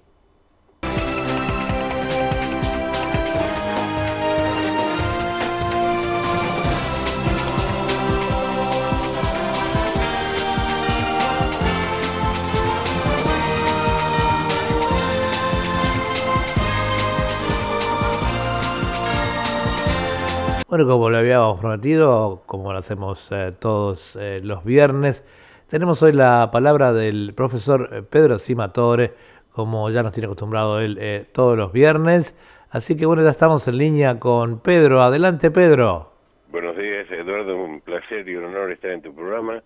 Bueno, 20.70 20.86
como 20.86 21.10
lo 21.10 21.18
habíamos 21.18 21.62
prometido, 21.62 22.44
como 22.46 22.74
lo 22.74 22.80
hacemos 22.80 23.30
eh, 23.32 23.52
todos 23.58 24.18
eh, 24.20 24.42
los 24.44 24.66
viernes, 24.66 25.24
tenemos 25.70 26.04
hoy 26.04 26.12
la 26.12 26.50
palabra 26.52 26.92
del 26.92 27.34
profesor 27.34 27.90
eh, 27.94 28.02
Pedro 28.02 28.38
Simatore, 28.38 29.14
como 29.54 29.90
ya 29.90 30.04
nos 30.04 30.12
tiene 30.12 30.26
acostumbrado 30.26 30.82
él 30.82 31.26
todos 31.32 31.58
los 31.58 31.72
viernes. 31.72 32.36
Así 32.70 32.98
que 32.98 33.06
bueno, 33.06 33.24
ya 33.24 33.30
estamos 33.30 33.66
en 33.70 33.78
línea 33.78 34.20
con 34.20 34.60
Pedro. 34.60 35.02
Adelante, 35.02 35.52
Pedro. 35.52 36.12
Buenos 36.52 36.76
días, 36.76 37.10
Eduardo. 37.12 37.56
Un 37.56 37.80
placer 37.80 38.28
y 38.28 38.36
un 38.36 38.44
honor 38.44 38.70
estar 38.74 38.92
en 38.92 39.02
tu 39.02 39.16
programa. 39.16 39.64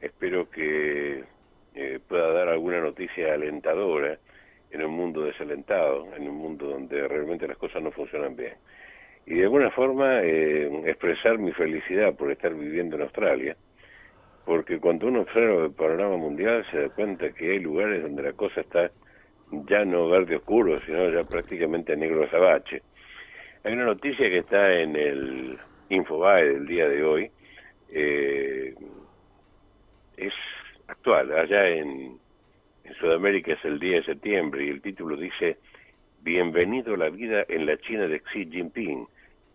Espero 0.00 0.50
que 0.50 1.22
pueda 2.08 2.32
dar 2.32 2.48
alguna 2.48 2.80
noticia 2.80 3.34
alentadora 3.34 4.18
en 4.72 4.84
un 4.84 4.90
mundo 4.90 5.22
desalentado, 5.22 6.08
en 6.16 6.28
un 6.28 6.34
mundo 6.34 6.66
donde 6.66 7.06
realmente 7.06 7.46
las 7.46 7.56
cosas 7.56 7.80
no 7.80 7.92
funcionan 7.92 8.34
bien 8.34 8.54
y 9.26 9.36
de 9.36 9.44
alguna 9.44 9.70
forma 9.70 10.20
eh, 10.22 10.82
expresar 10.86 11.38
mi 11.38 11.52
felicidad 11.52 12.14
por 12.14 12.30
estar 12.30 12.54
viviendo 12.54 12.96
en 12.96 13.02
Australia, 13.02 13.56
porque 14.44 14.78
cuando 14.78 15.06
uno 15.06 15.22
observa 15.22 15.64
el 15.64 15.72
panorama 15.72 16.16
mundial 16.16 16.64
se 16.70 16.82
da 16.82 16.88
cuenta 16.90 17.32
que 17.32 17.52
hay 17.52 17.58
lugares 17.60 18.02
donde 18.02 18.22
la 18.22 18.32
cosa 18.32 18.60
está 18.60 18.90
ya 19.66 19.84
no 19.84 20.08
verde 20.08 20.36
oscuro, 20.36 20.80
sino 20.84 21.10
ya 21.10 21.24
prácticamente 21.24 21.96
negro 21.96 22.24
azabache. 22.24 22.82
Hay 23.62 23.72
una 23.72 23.86
noticia 23.86 24.28
que 24.28 24.38
está 24.38 24.74
en 24.74 24.96
el 24.96 25.58
Infobae 25.88 26.44
del 26.44 26.66
día 26.66 26.88
de 26.88 27.04
hoy, 27.04 27.30
eh, 27.90 28.74
es 30.16 30.32
actual, 30.88 31.32
allá 31.32 31.68
en, 31.68 32.18
en 32.84 32.94
Sudamérica 33.00 33.52
es 33.52 33.64
el 33.64 33.78
día 33.78 33.96
de 33.96 34.04
septiembre 34.04 34.66
y 34.66 34.68
el 34.68 34.82
título 34.82 35.16
dice 35.16 35.56
Bienvenido 36.24 36.94
a 36.94 36.96
la 36.96 37.10
vida 37.10 37.44
en 37.50 37.66
la 37.66 37.76
China 37.76 38.08
de 38.08 38.20
Xi 38.20 38.48
Jinping, 38.50 39.06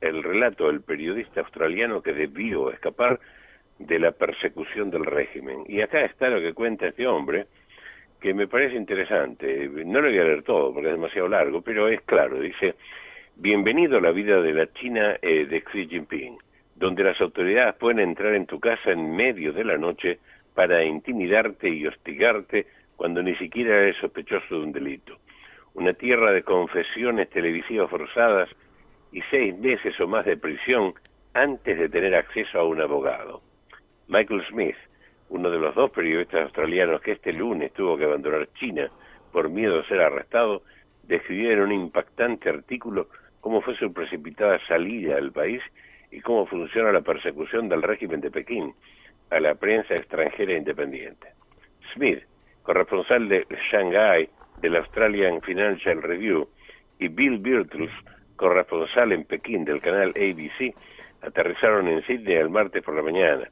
el 0.01 0.21
relato 0.21 0.67
del 0.67 0.81
periodista 0.81 1.39
australiano 1.39 2.03
que 2.03 2.13
debió 2.13 2.69
escapar 2.69 3.19
de 3.79 3.97
la 3.97 4.11
persecución 4.11 4.91
del 4.91 5.03
régimen. 5.03 5.63
Y 5.67 5.81
acá 5.81 6.05
está 6.05 6.29
lo 6.29 6.39
que 6.39 6.53
cuenta 6.53 6.85
este 6.85 7.07
hombre, 7.07 7.47
que 8.21 8.35
me 8.35 8.47
parece 8.47 8.75
interesante. 8.75 9.67
No 9.83 9.99
lo 9.99 10.09
voy 10.09 10.19
a 10.19 10.23
leer 10.23 10.43
todo 10.43 10.71
porque 10.71 10.89
es 10.89 10.95
demasiado 10.95 11.27
largo, 11.27 11.63
pero 11.63 11.87
es 11.87 12.01
claro. 12.01 12.39
Dice, 12.39 12.75
bienvenido 13.35 13.97
a 13.97 14.01
la 14.01 14.11
vida 14.11 14.39
de 14.39 14.53
la 14.53 14.71
China 14.73 15.17
eh, 15.23 15.47
de 15.47 15.63
Xi 15.63 15.87
Jinping, 15.87 16.37
donde 16.75 17.03
las 17.03 17.19
autoridades 17.19 17.73
pueden 17.77 17.99
entrar 17.99 18.35
en 18.35 18.45
tu 18.45 18.59
casa 18.59 18.91
en 18.91 19.15
medio 19.15 19.53
de 19.53 19.63
la 19.63 19.79
noche 19.79 20.19
para 20.53 20.83
intimidarte 20.83 21.67
y 21.67 21.87
hostigarte 21.87 22.67
cuando 22.95 23.23
ni 23.23 23.35
siquiera 23.37 23.75
eres 23.75 23.97
sospechoso 23.97 24.53
de 24.53 24.61
un 24.61 24.71
delito 24.71 25.17
una 25.73 25.93
tierra 25.93 26.31
de 26.31 26.43
confesiones 26.43 27.29
televisivas 27.29 27.89
forzadas 27.89 28.49
y 29.11 29.21
seis 29.29 29.57
meses 29.57 29.99
o 29.99 30.07
más 30.07 30.25
de 30.25 30.37
prisión 30.37 30.93
antes 31.33 31.77
de 31.77 31.89
tener 31.89 32.15
acceso 32.15 32.59
a 32.59 32.65
un 32.65 32.81
abogado. 32.81 33.41
Michael 34.07 34.43
Smith, 34.49 34.75
uno 35.29 35.49
de 35.49 35.59
los 35.59 35.75
dos 35.75 35.91
periodistas 35.91 36.43
australianos 36.43 37.01
que 37.01 37.13
este 37.13 37.31
lunes 37.33 37.71
tuvo 37.73 37.97
que 37.97 38.05
abandonar 38.05 38.49
China 38.59 38.89
por 39.31 39.49
miedo 39.49 39.79
a 39.79 39.87
ser 39.87 40.01
arrestado, 40.01 40.63
describió 41.03 41.51
en 41.51 41.61
un 41.61 41.71
impactante 41.71 42.49
artículo 42.49 43.07
cómo 43.41 43.61
fue 43.61 43.75
su 43.75 43.93
precipitada 43.93 44.59
salida 44.67 45.15
del 45.15 45.31
país 45.31 45.61
y 46.11 46.21
cómo 46.21 46.45
funciona 46.47 46.91
la 46.91 47.01
persecución 47.01 47.69
del 47.69 47.83
régimen 47.83 48.21
de 48.21 48.31
Pekín 48.31 48.73
a 49.29 49.39
la 49.39 49.55
prensa 49.55 49.95
extranjera 49.95 50.53
independiente. 50.53 51.27
Smith, 51.93 52.23
corresponsal 52.63 53.29
de 53.29 53.45
Shanghái 53.71 54.29
del 54.61 54.75
Australian 54.75 55.41
Financial 55.41 56.01
Review, 56.01 56.47
y 56.99 57.07
Bill 57.07 57.39
Birtles, 57.39 57.91
corresponsal 58.35 59.11
en 59.11 59.23
Pekín 59.25 59.65
del 59.65 59.81
canal 59.81 60.09
ABC, 60.09 60.75
aterrizaron 61.21 61.87
en 61.87 62.03
Sydney 62.05 62.35
el 62.35 62.49
martes 62.49 62.83
por 62.83 62.95
la 62.95 63.01
mañana. 63.01 63.49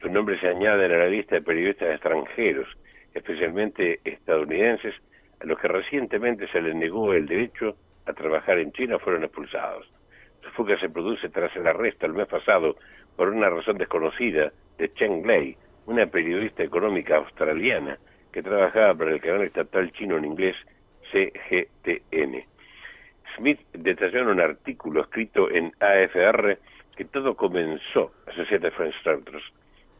Sus 0.00 0.10
nombres 0.10 0.40
se 0.40 0.48
añaden 0.48 0.92
a 0.92 0.98
la 0.98 1.08
lista 1.08 1.36
de 1.36 1.42
periodistas 1.42 1.90
extranjeros, 1.90 2.68
especialmente 3.14 4.00
estadounidenses, 4.04 4.94
a 5.40 5.46
los 5.46 5.58
que 5.58 5.68
recientemente 5.68 6.46
se 6.48 6.60
les 6.60 6.74
negó 6.74 7.12
el 7.12 7.26
derecho 7.26 7.76
a 8.06 8.12
trabajar 8.12 8.58
en 8.58 8.72
China 8.72 8.98
fueron 8.98 9.24
expulsados. 9.24 9.90
Su 10.42 10.50
fuga 10.50 10.78
se 10.78 10.88
produce 10.88 11.28
tras 11.28 11.54
el 11.56 11.66
arresto 11.66 12.06
el 12.06 12.14
mes 12.14 12.26
pasado 12.26 12.76
por 13.16 13.28
una 13.28 13.50
razón 13.50 13.78
desconocida 13.78 14.52
de 14.78 14.92
Chen 14.94 15.26
Lei, 15.26 15.56
una 15.86 16.06
periodista 16.06 16.62
económica 16.62 17.16
australiana 17.16 17.98
que 18.32 18.42
trabajaba 18.42 18.94
para 18.94 19.12
el 19.12 19.20
canal 19.20 19.42
estatal 19.42 19.92
chino 19.92 20.16
en 20.16 20.24
inglés 20.24 20.56
CGTN. 21.10 22.44
Smith 23.36 23.60
detalló 23.72 24.20
en 24.20 24.28
un 24.28 24.40
artículo 24.40 25.02
escrito 25.02 25.50
en 25.50 25.72
AFR 25.80 26.58
que 26.96 27.04
todo 27.04 27.34
comenzó, 27.34 28.12
Associated 28.26 28.72
French 28.72 28.94
Starters, 29.00 29.42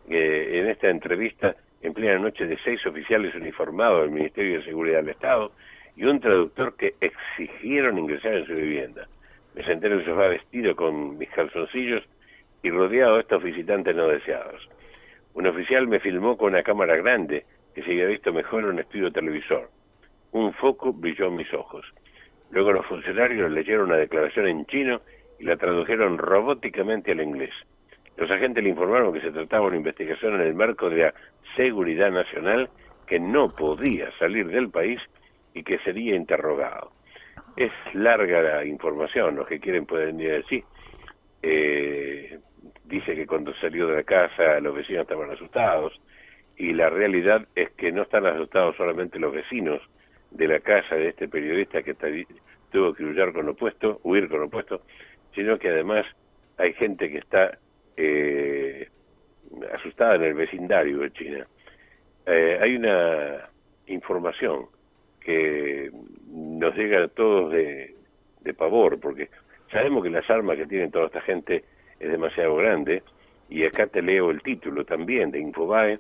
eh, 0.09 0.61
en 0.61 0.69
esta 0.69 0.89
entrevista 0.89 1.57
en 1.83 1.95
plena 1.95 2.19
noche 2.19 2.47
de 2.47 2.59
seis 2.63 2.85
oficiales 2.87 3.35
uniformados 3.35 4.03
del 4.03 4.11
Ministerio 4.11 4.59
de 4.59 4.65
Seguridad 4.65 4.99
del 4.99 5.11
Estado 5.11 5.53
y 5.97 6.05
un 6.05 6.21
traductor 6.21 6.77
que 6.77 6.95
exigieron 7.01 7.99
ingresar 7.99 8.35
en 8.35 8.47
su 8.47 8.55
vivienda. 8.55 9.09
Me 9.55 9.65
senté 9.65 9.87
en 9.87 9.95
el 9.95 10.05
sofá 10.05 10.29
vestido 10.29 10.77
con 10.77 11.19
mis 11.19 11.31
calzoncillos 11.31 12.05
y 12.63 12.71
rodeado 12.71 13.15
de 13.15 13.23
estos 13.23 13.43
visitantes 13.43 13.97
no 13.97 14.09
deseados. 14.09 14.69
Un 15.35 15.47
oficial 15.47 15.87
me 15.89 16.01
filmó 16.01 16.37
con 16.37 16.49
una 16.53 16.63
cámara 16.63 16.97
grande 16.97 17.45
que 17.81 17.87
se 17.87 17.93
había 17.93 18.07
visto 18.07 18.33
mejor 18.33 18.65
un 18.65 18.79
estudio 18.79 19.11
televisor. 19.11 19.71
Un 20.33 20.53
foco 20.55 20.93
brilló 20.93 21.27
en 21.27 21.37
mis 21.37 21.53
ojos. 21.55 21.85
Luego 22.51 22.73
los 22.73 22.87
funcionarios 22.87 23.51
leyeron 23.51 23.87
una 23.87 23.97
declaración 23.97 24.49
en 24.49 24.67
chino 24.67 25.01
y 25.39 25.45
la 25.45 25.57
tradujeron 25.57 26.19
robóticamente 26.19 27.13
al 27.13 27.23
inglés. 27.23 27.55
Los 28.17 28.31
agentes 28.31 28.63
le 28.63 28.71
informaron 28.71 29.13
que 29.15 29.23
se 29.23 29.31
trataba 29.31 29.63
de 29.63 29.69
una 29.69 29.77
investigación 29.79 30.35
en 30.35 30.43
el 30.43 30.55
marco 30.55 30.91
de 30.91 31.05
la 31.05 31.15
seguridad 31.57 32.11
nacional, 32.11 32.69
que 33.07 33.19
no 33.19 33.55
podía 33.55 34.11
salir 34.19 34.49
del 34.49 34.69
país 34.69 35.01
y 35.55 35.63
que 35.63 35.79
sería 35.79 36.15
interrogado. 36.15 36.93
Es 37.57 37.73
larga 37.95 38.43
la 38.43 38.65
información, 38.65 39.37
los 39.37 39.49
que 39.49 39.59
quieren 39.59 39.87
pueden 39.87 40.19
decir. 40.19 40.65
Eh, 41.43 42.39
dice 42.85 43.15
que 43.15 43.27
cuando 43.27 43.55
salió 43.55 43.87
de 43.87 43.97
la 43.97 44.03
casa 44.03 44.61
los 44.61 44.75
vecinos 44.75 45.03
estaban 45.03 45.31
asustados 45.31 45.99
y 46.61 46.75
la 46.75 46.91
realidad 46.91 47.49
es 47.55 47.71
que 47.71 47.91
no 47.91 48.03
están 48.03 48.27
asustados 48.27 48.77
solamente 48.77 49.19
los 49.19 49.33
vecinos 49.33 49.81
de 50.31 50.47
la 50.47 50.61
casa 50.61 50.95
de 50.95 51.09
este 51.09 51.27
periodista 51.27 51.83
que 51.83 51.95
tuvo 52.71 52.93
que 52.93 53.03
huir 53.03 53.33
con 53.33 53.49
opuesto, 53.49 53.99
huir 54.03 54.29
con 54.29 54.43
opuesto, 54.43 54.83
sino 55.35 55.59
que 55.59 55.71
además 55.71 56.05
hay 56.59 56.75
gente 56.75 57.11
que 57.11 57.17
está 57.17 57.57
eh, 57.97 58.91
asustada 59.73 60.17
en 60.17 60.23
el 60.25 60.35
vecindario 60.35 60.99
de 60.99 61.13
China. 61.13 61.47
Eh, 62.27 62.59
hay 62.61 62.77
una 62.77 63.49
información 63.87 64.67
que 65.19 65.91
nos 66.31 66.77
llega 66.77 67.05
a 67.05 67.09
todos 67.09 67.53
de, 67.53 67.95
de 68.43 68.53
pavor, 68.53 69.01
porque 69.01 69.31
sabemos 69.73 70.05
que 70.05 70.11
las 70.11 70.29
armas 70.29 70.59
que 70.59 70.67
tienen 70.67 70.91
toda 70.91 71.07
esta 71.07 71.23
gente 71.23 71.65
es 71.99 72.11
demasiado 72.11 72.55
grande, 72.57 73.03
y 73.49 73.65
acá 73.65 73.87
te 73.87 74.03
leo 74.03 74.31
el 74.31 74.43
título 74.43 74.85
también 74.85 75.31
de 75.31 75.41
Infobae, 75.41 75.99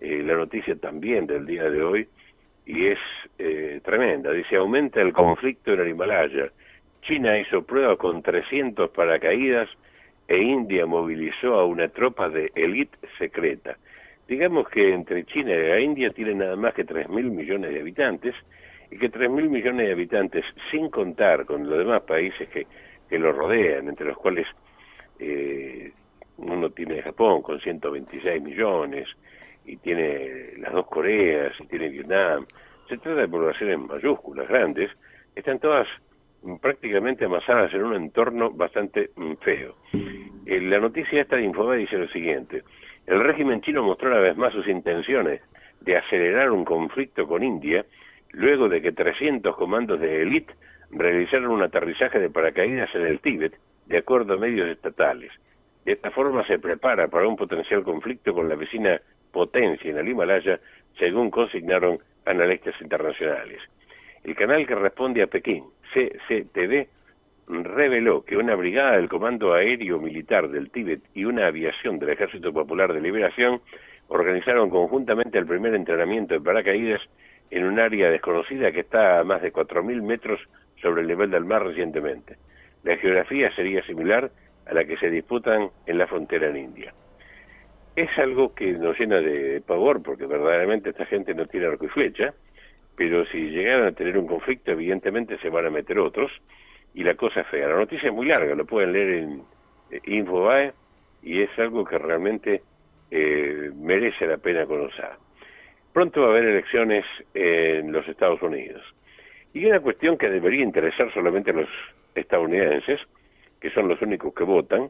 eh, 0.00 0.22
la 0.24 0.34
noticia 0.34 0.74
también 0.76 1.26
del 1.26 1.46
día 1.46 1.68
de 1.68 1.82
hoy, 1.82 2.08
y 2.66 2.86
es 2.86 2.98
eh, 3.38 3.80
tremenda. 3.84 4.32
Dice, 4.32 4.56
aumenta 4.56 5.00
el 5.00 5.12
conflicto 5.12 5.72
en 5.72 5.80
el 5.80 5.88
Himalaya. 5.88 6.50
China 7.02 7.38
hizo 7.38 7.62
prueba 7.62 7.96
con 7.96 8.22
300 8.22 8.90
paracaídas 8.90 9.68
e 10.28 10.38
India 10.38 10.86
movilizó 10.86 11.54
a 11.54 11.64
una 11.64 11.88
tropa 11.88 12.28
de 12.28 12.52
élite 12.54 12.96
secreta. 13.18 13.76
Digamos 14.28 14.68
que 14.68 14.94
entre 14.94 15.24
China 15.24 15.52
y 15.52 15.68
la 15.68 15.80
India 15.80 16.10
tienen 16.10 16.38
nada 16.38 16.54
más 16.54 16.72
que 16.72 16.86
3.000 16.86 17.08
millones 17.08 17.72
de 17.72 17.80
habitantes 17.80 18.34
y 18.90 18.96
que 18.96 19.10
3.000 19.10 19.48
millones 19.48 19.86
de 19.86 19.92
habitantes, 19.92 20.44
sin 20.70 20.88
contar 20.88 21.46
con 21.46 21.68
los 21.68 21.78
demás 21.78 22.02
países 22.02 22.48
que, 22.48 22.66
que 23.08 23.18
lo 23.18 23.32
rodean, 23.32 23.88
entre 23.88 24.06
los 24.06 24.16
cuales 24.16 24.46
eh, 25.18 25.92
uno 26.38 26.70
tiene 26.70 27.02
Japón 27.02 27.42
con 27.42 27.58
126 27.60 28.40
millones 28.40 29.08
y 29.64 29.76
tiene 29.76 30.54
las 30.58 30.72
dos 30.72 30.86
Coreas 30.86 31.52
y 31.60 31.66
tiene 31.66 31.88
Vietnam, 31.88 32.46
se 32.88 32.98
trata 32.98 33.20
de 33.20 33.28
poblaciones 33.28 33.78
mayúsculas, 33.78 34.48
grandes, 34.48 34.90
están 35.34 35.58
todas 35.58 35.86
prácticamente 36.60 37.24
amasadas 37.24 37.72
en 37.74 37.84
un 37.84 37.94
entorno 37.94 38.50
bastante 38.50 39.10
mm, 39.14 39.34
feo. 39.40 39.76
Eh, 40.46 40.60
la 40.60 40.80
noticia 40.80 41.22
esta 41.22 41.36
de 41.36 41.44
Infobae 41.44 41.78
dice 41.78 41.98
lo 41.98 42.08
siguiente, 42.08 42.62
el 43.06 43.20
régimen 43.22 43.60
chino 43.60 43.82
mostró 43.82 44.08
una 44.10 44.20
vez 44.20 44.36
más 44.36 44.52
sus 44.52 44.66
intenciones 44.68 45.40
de 45.80 45.96
acelerar 45.96 46.50
un 46.50 46.64
conflicto 46.64 47.26
con 47.26 47.42
India 47.42 47.84
luego 48.32 48.68
de 48.68 48.80
que 48.80 48.92
300 48.92 49.56
comandos 49.56 50.00
de 50.00 50.22
élite 50.22 50.54
realizaron 50.90 51.50
un 51.50 51.62
aterrizaje 51.62 52.18
de 52.18 52.30
paracaídas 52.30 52.94
en 52.94 53.06
el 53.06 53.20
Tíbet, 53.20 53.54
de 53.86 53.98
acuerdo 53.98 54.34
a 54.34 54.38
medios 54.38 54.68
estatales. 54.68 55.32
De 55.84 55.92
esta 55.92 56.10
forma 56.10 56.46
se 56.46 56.58
prepara 56.58 57.08
para 57.08 57.26
un 57.26 57.36
potencial 57.36 57.82
conflicto 57.82 58.34
con 58.34 58.48
la 58.48 58.54
vecina 58.54 59.00
potencia 59.32 59.90
en 59.90 59.98
el 59.98 60.08
Himalaya, 60.08 60.60
según 60.98 61.30
consignaron 61.30 61.98
analistas 62.24 62.74
internacionales. 62.80 63.60
El 64.24 64.34
canal 64.34 64.66
que 64.66 64.74
responde 64.74 65.22
a 65.22 65.26
Pekín, 65.26 65.64
CCTV, 65.92 66.86
reveló 67.48 68.24
que 68.24 68.36
una 68.36 68.54
brigada 68.54 68.96
del 68.96 69.08
Comando 69.08 69.54
Aéreo 69.54 69.98
Militar 69.98 70.48
del 70.48 70.70
Tíbet 70.70 71.00
y 71.14 71.24
una 71.24 71.46
aviación 71.46 71.98
del 71.98 72.10
Ejército 72.10 72.52
Popular 72.52 72.92
de 72.92 73.00
Liberación 73.00 73.60
organizaron 74.08 74.70
conjuntamente 74.70 75.38
el 75.38 75.46
primer 75.46 75.74
entrenamiento 75.74 76.34
de 76.34 76.40
paracaídas 76.40 77.00
en 77.50 77.64
un 77.64 77.80
área 77.80 78.10
desconocida 78.10 78.70
que 78.72 78.80
está 78.80 79.18
a 79.18 79.24
más 79.24 79.42
de 79.42 79.52
4.000 79.52 80.02
metros 80.02 80.40
sobre 80.80 81.02
el 81.02 81.08
nivel 81.08 81.30
del 81.30 81.44
mar 81.44 81.64
recientemente. 81.64 82.36
La 82.84 82.96
geografía 82.96 83.54
sería 83.54 83.84
similar 83.84 84.30
a 84.66 84.74
la 84.74 84.84
que 84.84 84.96
se 84.96 85.10
disputan 85.10 85.70
en 85.86 85.98
la 85.98 86.06
frontera 86.06 86.48
en 86.48 86.56
India. 86.56 86.94
Es 88.00 88.16
algo 88.16 88.54
que 88.54 88.72
nos 88.72 88.98
llena 88.98 89.20
de 89.20 89.60
pavor 89.60 90.02
porque 90.02 90.24
verdaderamente 90.24 90.88
esta 90.88 91.04
gente 91.04 91.34
no 91.34 91.44
tiene 91.44 91.66
arco 91.66 91.84
y 91.84 91.88
flecha, 91.88 92.32
pero 92.96 93.26
si 93.26 93.50
llegaran 93.50 93.88
a 93.88 93.92
tener 93.92 94.16
un 94.16 94.26
conflicto 94.26 94.70
evidentemente 94.70 95.36
se 95.36 95.50
van 95.50 95.66
a 95.66 95.70
meter 95.70 95.98
otros 95.98 96.32
y 96.94 97.04
la 97.04 97.14
cosa 97.14 97.42
es 97.42 97.48
fea. 97.48 97.68
La 97.68 97.76
noticia 97.76 98.08
es 98.08 98.14
muy 98.14 98.24
larga, 98.24 98.54
lo 98.54 98.64
pueden 98.64 98.94
leer 98.94 99.10
en 99.10 99.42
eh, 99.90 100.00
Infobae 100.04 100.72
y 101.22 101.42
es 101.42 101.50
algo 101.58 101.84
que 101.84 101.98
realmente 101.98 102.62
eh, 103.10 103.70
merece 103.74 104.26
la 104.26 104.38
pena 104.38 104.64
conocer. 104.64 105.10
Pronto 105.92 106.22
va 106.22 106.28
a 106.28 106.30
haber 106.30 106.44
elecciones 106.44 107.04
en 107.34 107.92
los 107.92 108.08
Estados 108.08 108.40
Unidos. 108.40 108.82
Y 109.52 109.66
una 109.66 109.80
cuestión 109.80 110.16
que 110.16 110.30
debería 110.30 110.62
interesar 110.62 111.12
solamente 111.12 111.50
a 111.50 111.54
los 111.54 111.68
estadounidenses, 112.14 112.98
que 113.60 113.68
son 113.72 113.88
los 113.88 114.00
únicos 114.00 114.32
que 114.32 114.44
votan, 114.44 114.88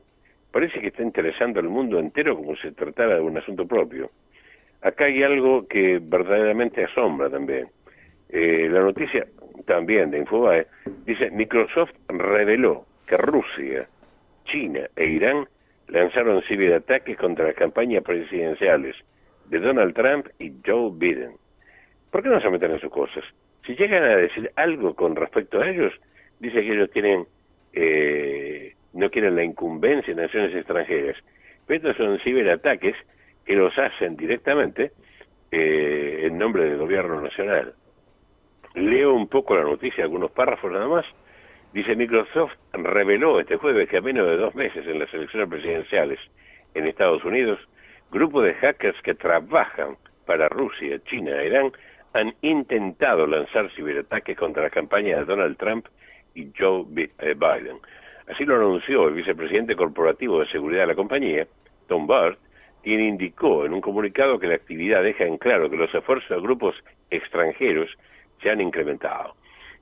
parece 0.50 0.80
que 0.80 0.88
está 0.88 1.02
interesando 1.02 1.60
al 1.60 1.68
mundo 1.68 1.98
entero 1.98 2.36
como 2.36 2.54
si 2.56 2.62
se 2.62 2.72
tratara 2.72 3.16
de 3.16 3.20
un 3.20 3.36
asunto 3.36 3.66
propio. 3.66 4.10
Acá 4.82 5.04
hay 5.04 5.22
algo 5.22 5.66
que 5.68 6.00
verdaderamente 6.02 6.84
asombra 6.84 7.28
también. 7.28 7.68
Eh, 8.28 8.68
la 8.70 8.80
noticia 8.80 9.26
también 9.66 10.10
de 10.10 10.18
Infobae 10.18 10.66
dice, 11.04 11.30
Microsoft 11.30 11.92
reveló 12.08 12.86
que 13.06 13.16
Rusia, 13.16 13.88
China 14.44 14.88
e 14.96 15.04
Irán 15.06 15.46
lanzaron 15.88 16.42
ciberataques 16.42 17.16
contra 17.18 17.46
las 17.46 17.54
campañas 17.54 18.02
presidenciales 18.04 18.96
de 19.48 19.58
Donald 19.58 19.94
Trump 19.94 20.28
y 20.38 20.52
Joe 20.64 20.90
Biden. 20.94 21.32
¿Por 22.10 22.22
qué 22.22 22.28
no 22.28 22.40
se 22.40 22.50
meten 22.50 22.72
en 22.72 22.80
sus 22.80 22.90
cosas? 22.90 23.24
Si 23.66 23.74
llegan 23.74 24.04
a 24.04 24.16
decir 24.16 24.50
algo 24.56 24.94
con 24.94 25.16
respecto 25.16 25.60
a 25.60 25.68
ellos, 25.68 25.92
dice 26.38 26.62
que 26.62 26.72
ellos 26.72 26.90
tienen, 26.90 27.26
eh, 27.72 28.69
no 28.92 29.11
quieren 29.11 29.37
la 29.37 29.44
incumbencia 29.44 30.12
en 30.12 30.18
naciones 30.18 30.55
extranjeras. 30.55 31.16
Pero 31.66 31.90
estos 31.90 31.96
son 31.96 32.18
ciberataques 32.20 32.96
que 33.44 33.55
los 33.55 33.76
hacen 33.79 34.16
directamente 34.16 34.92
eh, 35.50 36.22
en 36.26 36.38
nombre 36.38 36.64
del 36.64 36.79
gobierno 36.79 37.20
nacional. 37.20 37.74
Leo 38.74 39.14
un 39.14 39.29
poco 39.29 39.57
la 39.57 39.62
noticia, 39.62 40.05
algunos 40.05 40.31
párrafos 40.31 40.70
nada 40.72 40.87
más. 40.87 41.07
Dice, 41.72 41.94
Microsoft 41.94 42.53
reveló 42.72 43.40
este 43.40 43.57
jueves 43.57 43.88
que 43.88 43.98
a 43.98 44.00
menos 44.00 44.26
de 44.26 44.37
dos 44.37 44.55
meses 44.55 44.87
en 44.87 44.98
las 44.98 45.12
elecciones 45.14 45.48
presidenciales 45.48 46.18
en 46.74 46.87
Estados 46.87 47.24
Unidos, 47.24 47.59
grupos 48.11 48.44
de 48.44 48.55
hackers 48.55 49.00
que 49.03 49.14
trabajan 49.14 49.96
para 50.26 50.48
Rusia, 50.48 51.00
China 51.05 51.40
e 51.40 51.46
Irán 51.46 51.72
han 52.12 52.35
intentado 52.42 53.26
lanzar 53.26 53.70
ciberataques 53.72 54.37
contra 54.37 54.64
la 54.64 54.70
campaña 54.70 55.18
de 55.18 55.24
Donald 55.24 55.57
Trump 55.57 55.87
y 56.35 56.50
Joe 56.59 56.85
eh, 56.96 57.35
Biden. 57.35 57.79
Así 58.31 58.45
lo 58.45 58.57
anunció 58.57 59.09
el 59.09 59.14
vicepresidente 59.14 59.75
corporativo 59.75 60.40
de 60.40 60.47
seguridad 60.47 60.83
de 60.83 60.88
la 60.88 60.95
compañía, 60.95 61.47
Tom 61.88 62.07
Bart, 62.07 62.38
quien 62.83 63.01
indicó 63.01 63.66
en 63.66 63.73
un 63.73 63.81
comunicado 63.81 64.38
que 64.38 64.47
la 64.47 64.55
actividad 64.55 65.03
deja 65.03 65.25
en 65.25 65.37
claro 65.37 65.69
que 65.69 65.77
los 65.77 65.93
esfuerzos 65.93 66.29
de 66.29 66.40
grupos 66.40 66.77
extranjeros 67.11 67.90
se 68.40 68.51
han 68.51 68.61
incrementado. 68.61 69.35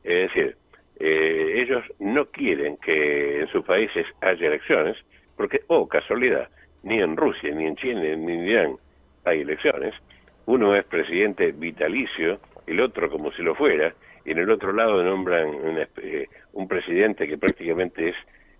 Es 0.03 0.29
decir, 0.29 0.57
eh, 0.99 1.63
ellos 1.63 1.85
no 1.99 2.27
quieren 2.27 2.79
que 2.79 3.41
en 3.41 3.49
sus 3.49 3.65
países 3.65 4.07
haya 4.23 4.47
elecciones, 4.47 4.97
porque, 5.37 5.61
oh, 5.67 5.87
casualidad, 5.87 6.49
ni 6.83 7.01
en 7.01 7.17
Rusia, 7.17 7.55
ni 7.55 7.67
en 7.67 7.77
China, 7.77 8.01
ni 8.01 8.33
en 8.33 8.47
Irán 8.47 8.77
hay 9.25 9.43
elecciones. 9.43 9.95
Uno 10.47 10.75
es 10.75 10.85
presidente 10.87 11.53
vitalicio, 11.53 12.41
el 12.67 12.81
otro 12.81 13.11
como 13.11 13.31
si 13.33 13.43
lo 13.43 13.55
fuera, 13.55 13.93
y 14.25 14.31
en 14.31 14.39
el 14.39 14.51
otro 14.51 14.73
lado 14.73 15.03
nombran 15.03 15.49
eh, 16.03 16.27
un 16.55 16.67
presidente 16.67 17.29
que 17.29 17.37
prácticamente 17.37 18.09
es 18.09 18.17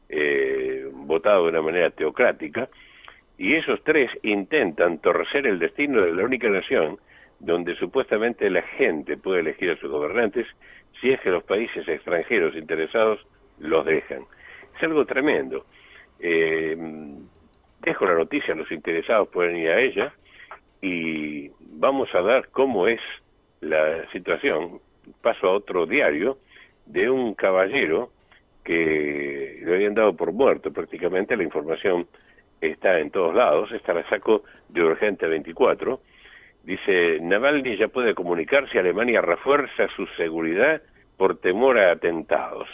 eh, 0.09 0.89
votado 0.93 1.45
de 1.45 1.51
una 1.51 1.63
manera 1.63 1.91
teocrática, 1.91 2.69
y 3.37 3.55
esos 3.55 3.83
tres 3.85 4.11
intentan 4.23 4.99
torcer 4.99 5.47
el 5.47 5.59
destino 5.59 6.03
de 6.03 6.13
la 6.13 6.25
única 6.25 6.49
nación 6.49 6.99
donde 7.39 7.77
supuestamente 7.77 8.51
la 8.51 8.63
gente 8.63 9.17
puede 9.17 9.41
elegir 9.41 9.71
a 9.71 9.77
sus 9.77 9.91
gobernantes 9.91 10.47
si 11.01 11.11
es 11.11 11.21
que 11.21 11.31
los 11.31 11.45
países 11.45 11.87
extranjeros 11.87 12.57
interesados 12.57 13.25
los 13.61 13.85
dejan. 13.85 14.25
Es 14.77 14.83
algo 14.83 15.05
tremendo. 15.07 15.65
Eh, 16.19 16.77
dejo 17.81 18.07
la 18.07 18.15
noticia, 18.15 18.55
los 18.55 18.71
interesados 18.73 19.29
pueden 19.29 19.57
ir 19.57 19.71
a 19.71 19.81
ella 19.81 20.13
y 20.81 21.51
vamos 21.61 22.13
a 22.15 22.21
ver 22.21 22.49
cómo 22.51 22.89
es 22.89 23.01
la 23.61 24.11
situación. 24.11 24.81
Paso 25.23 25.49
a 25.49 25.53
otro 25.53 25.87
diario 25.87 26.39
de 26.87 27.09
un 27.09 27.35
caballero 27.35 28.11
que 28.69 29.63
le 29.65 29.75
habían 29.75 29.95
dado 29.95 30.15
por 30.15 30.33
muerto 30.33 30.71
prácticamente, 30.71 31.39
la 31.39 31.43
información 31.43 32.07
está 32.61 33.01
en 33.01 33.11
todos 33.11 33.35
lados, 33.35 33.73
esta 33.73 33.95
la 33.95 34.07
saco 34.11 34.43
de 34.69 34.83
Urgente 34.83 35.27
24, 35.27 35.99
Dice, 36.69 37.19
Navalny 37.23 37.79
ya 37.79 37.89
puede 37.89 38.15
comunicar 38.15 38.69
si 38.69 38.77
Alemania 38.77 39.23
refuerza 39.23 39.89
su 39.97 40.07
seguridad 40.19 40.83
por 41.17 41.39
temor 41.39 41.79
a 41.79 41.93
atentados. 41.93 42.69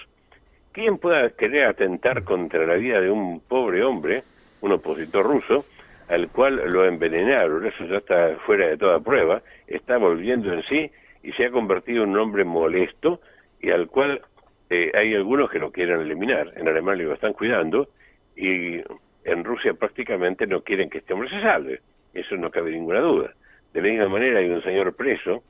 ¿Quién 0.72 0.98
pueda 0.98 1.30
querer 1.30 1.66
atentar 1.66 2.24
contra 2.24 2.66
la 2.66 2.74
vida 2.74 3.00
de 3.00 3.08
un 3.08 3.38
pobre 3.38 3.84
hombre, 3.84 4.24
un 4.62 4.72
opositor 4.72 5.24
ruso, 5.24 5.66
al 6.08 6.28
cual 6.28 6.56
lo 6.72 6.84
envenenaron? 6.86 7.64
Eso 7.66 7.84
ya 7.86 7.98
está 7.98 8.36
fuera 8.44 8.66
de 8.66 8.76
toda 8.76 8.98
prueba, 8.98 9.42
está 9.68 9.96
volviendo 9.96 10.52
en 10.52 10.64
sí 10.64 10.90
y 11.22 11.30
se 11.30 11.44
ha 11.44 11.52
convertido 11.52 12.02
en 12.02 12.10
un 12.10 12.18
hombre 12.18 12.42
molesto 12.42 13.20
y 13.60 13.70
al 13.70 13.86
cual 13.86 14.22
eh, 14.70 14.90
hay 14.94 15.14
algunos 15.14 15.50
que 15.50 15.58
lo 15.58 15.70
quieren 15.70 16.00
eliminar. 16.00 16.52
En 16.56 16.68
Alemania 16.68 17.06
lo 17.06 17.14
están 17.14 17.32
cuidando 17.32 17.88
y 18.36 18.80
en 19.24 19.44
Rusia 19.44 19.74
prácticamente 19.74 20.46
no 20.46 20.62
quieren 20.62 20.90
que 20.90 20.98
este 20.98 21.12
hombre 21.12 21.30
se 21.30 21.40
salve. 21.40 21.80
Eso 22.12 22.36
no 22.36 22.50
cabe 22.50 22.70
ninguna 22.70 23.00
duda. 23.00 23.34
De 23.72 23.82
la 23.82 23.88
misma 23.88 24.08
manera 24.08 24.38
hay 24.38 24.48
un 24.48 24.62
señor 24.62 24.94
preso 24.94 25.42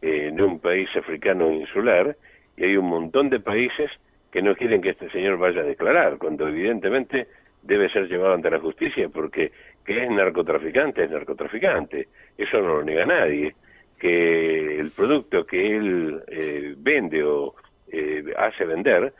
eh, 0.00 0.28
en 0.28 0.40
un 0.40 0.60
país 0.60 0.88
africano 0.96 1.50
insular 1.52 2.16
y 2.56 2.64
hay 2.64 2.76
un 2.76 2.86
montón 2.86 3.30
de 3.30 3.40
países 3.40 3.90
que 4.30 4.42
no 4.42 4.54
quieren 4.54 4.80
que 4.80 4.90
este 4.90 5.10
señor 5.10 5.38
vaya 5.38 5.60
a 5.60 5.64
declarar, 5.64 6.18
cuando 6.18 6.48
evidentemente 6.48 7.26
debe 7.62 7.90
ser 7.90 8.08
llevado 8.08 8.34
ante 8.34 8.50
la 8.50 8.58
justicia 8.58 9.08
porque 9.08 9.52
que 9.84 10.04
es 10.04 10.10
narcotraficante 10.10 11.04
es 11.04 11.10
narcotraficante. 11.10 12.08
Eso 12.36 12.58
no 12.60 12.76
lo 12.76 12.82
niega 12.82 13.06
nadie. 13.06 13.54
Que 13.98 14.80
el 14.80 14.90
producto 14.90 15.46
que 15.46 15.76
él 15.76 16.22
eh, 16.26 16.74
vende 16.76 17.22
o 17.22 17.54
eh, 17.92 18.24
hace 18.36 18.64
vender 18.64 19.12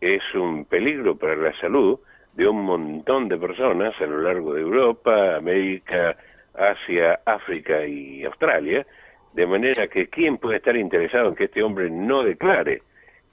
es 0.00 0.22
un 0.34 0.64
peligro 0.66 1.16
para 1.16 1.36
la 1.36 1.58
salud 1.58 1.98
de 2.34 2.46
un 2.46 2.64
montón 2.64 3.28
de 3.28 3.38
personas 3.38 3.94
a 4.00 4.06
lo 4.06 4.20
largo 4.20 4.52
de 4.52 4.60
Europa, 4.60 5.36
América, 5.36 6.16
Asia, 6.54 7.20
África 7.24 7.86
y 7.86 8.24
Australia, 8.24 8.86
de 9.32 9.46
manera 9.46 9.88
que 9.88 10.08
¿quién 10.08 10.38
puede 10.38 10.56
estar 10.56 10.76
interesado 10.76 11.28
en 11.28 11.34
que 11.34 11.44
este 11.44 11.62
hombre 11.62 11.88
no 11.88 12.22
declare? 12.22 12.82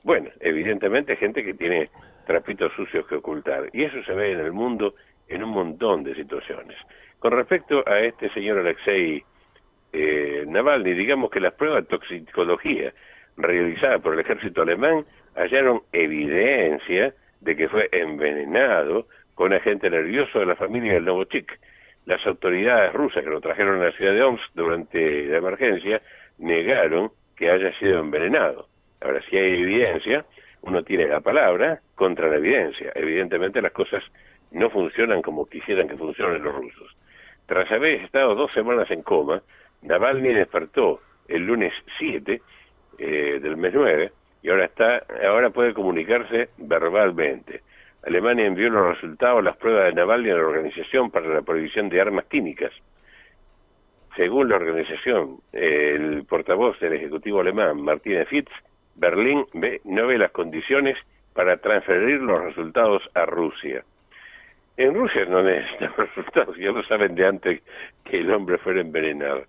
Bueno, 0.04 0.30
evidentemente 0.40 1.16
gente 1.16 1.44
que 1.44 1.54
tiene 1.54 1.90
trapitos 2.26 2.72
sucios 2.74 3.06
que 3.08 3.16
ocultar, 3.16 3.70
y 3.74 3.84
eso 3.84 4.02
se 4.04 4.14
ve 4.14 4.32
en 4.32 4.40
el 4.40 4.54
mundo 4.54 4.96
en 5.28 5.44
un 5.44 5.50
montón 5.50 6.04
de 6.04 6.16
situaciones. 6.16 6.78
Con 7.20 7.32
respecto 7.32 7.84
a 7.88 8.00
este 8.00 8.30
señor 8.30 8.60
Alexei 8.60 9.24
eh, 9.92 10.44
Navalny, 10.48 10.94
digamos 10.94 11.30
que 11.30 11.40
las 11.40 11.54
pruebas 11.54 11.84
de 11.84 11.90
toxicología 11.90 12.94
realizadas 13.38 14.02
por 14.02 14.14
el 14.14 14.20
ejército 14.20 14.62
alemán 14.62 15.06
hallaron 15.36 15.82
evidencia 15.92 17.14
de 17.42 17.56
que 17.56 17.68
fue 17.68 17.90
envenenado 17.92 19.08
con 19.36 19.54
agente 19.54 19.90
nervioso 19.90 20.40
de 20.40 20.46
la 20.46 20.56
familia 20.56 20.94
del 20.94 21.06
Novochik. 21.06 21.60
Las 22.06 22.26
autoridades 22.28 22.94
rusas 22.94 23.24
que 23.24 23.30
lo 23.30 23.42
trajeron 23.42 23.82
a 23.82 23.86
la 23.86 23.92
ciudad 23.94 24.14
de 24.14 24.24
Omsk 24.24 24.54
durante 24.54 25.26
la 25.26 25.38
emergencia 25.38 26.02
negaron 26.38 27.12
que 27.36 27.50
haya 27.50 27.78
sido 27.80 28.00
envenenado. 28.00 28.68
Ahora, 29.02 29.22
si 29.30 29.38
hay 29.38 29.62
evidencia, 29.62 30.26
uno 30.62 30.84
tiene 30.84 31.08
la 31.08 31.22
palabra 31.22 31.82
contra 31.96 32.28
la 32.28 32.38
evidencia. 32.38 32.92
Evidentemente 32.96 33.62
las 33.62 33.72
cosas 33.72 34.04
no 34.52 34.70
funcionan 34.70 35.22
como 35.22 35.46
quisieran 35.46 35.88
que 35.88 35.98
funcionen 35.98 36.44
los 36.44 36.56
rusos. 36.56 36.96
Tras 37.48 37.70
haber 37.72 38.02
estado 38.02 38.36
dos 38.36 38.52
semanas 38.54 38.90
en 38.92 39.02
coma, 39.02 39.42
Navalny 39.82 40.34
despertó 40.34 41.02
el 41.28 41.46
lunes 41.46 41.74
7 41.98 42.42
eh, 42.98 43.40
del 43.42 43.58
mes 43.58 43.74
9 43.74 44.12
y 44.42 44.50
ahora 44.50 44.66
está, 44.66 45.06
ahora 45.26 45.50
puede 45.50 45.74
comunicarse 45.74 46.50
verbalmente. 46.58 47.62
Alemania 48.06 48.46
envió 48.46 48.70
los 48.70 48.96
resultados 48.96 49.44
las 49.44 49.56
pruebas 49.56 49.86
de 49.86 49.94
Navalny 49.94 50.30
a 50.30 50.36
la 50.36 50.46
Organización 50.46 51.10
para 51.10 51.28
la 51.28 51.42
Prohibición 51.42 51.88
de 51.88 52.02
Armas 52.02 52.26
Químicas. 52.26 52.74
Según 54.18 54.50
la 54.50 54.58
organización, 54.58 55.38
el 55.54 56.26
portavoz 56.26 56.78
del 56.80 56.94
Ejecutivo 56.94 57.40
alemán, 57.40 57.82
Martínez 57.82 58.28
Fitz, 58.28 58.52
Berlín 58.96 59.46
ve, 59.54 59.82
no 59.86 60.06
ve 60.08 60.18
las 60.18 60.32
condiciones 60.32 60.98
para 61.34 61.58
transferir 61.58 62.22
los 62.22 62.44
resultados 62.44 63.02
a 63.16 63.26
Rusia. 63.26 63.84
En 64.76 64.94
Rusia 64.94 65.26
no 65.26 65.42
necesitan 65.42 65.94
resultados, 65.98 66.58
ya 66.58 66.72
lo 66.72 66.84
saben 66.84 67.16
de 67.16 67.26
antes 67.26 67.62
que 68.04 68.20
el 68.20 68.32
hombre 68.32 68.58
fuera 68.58 68.82
envenenado. 68.82 69.46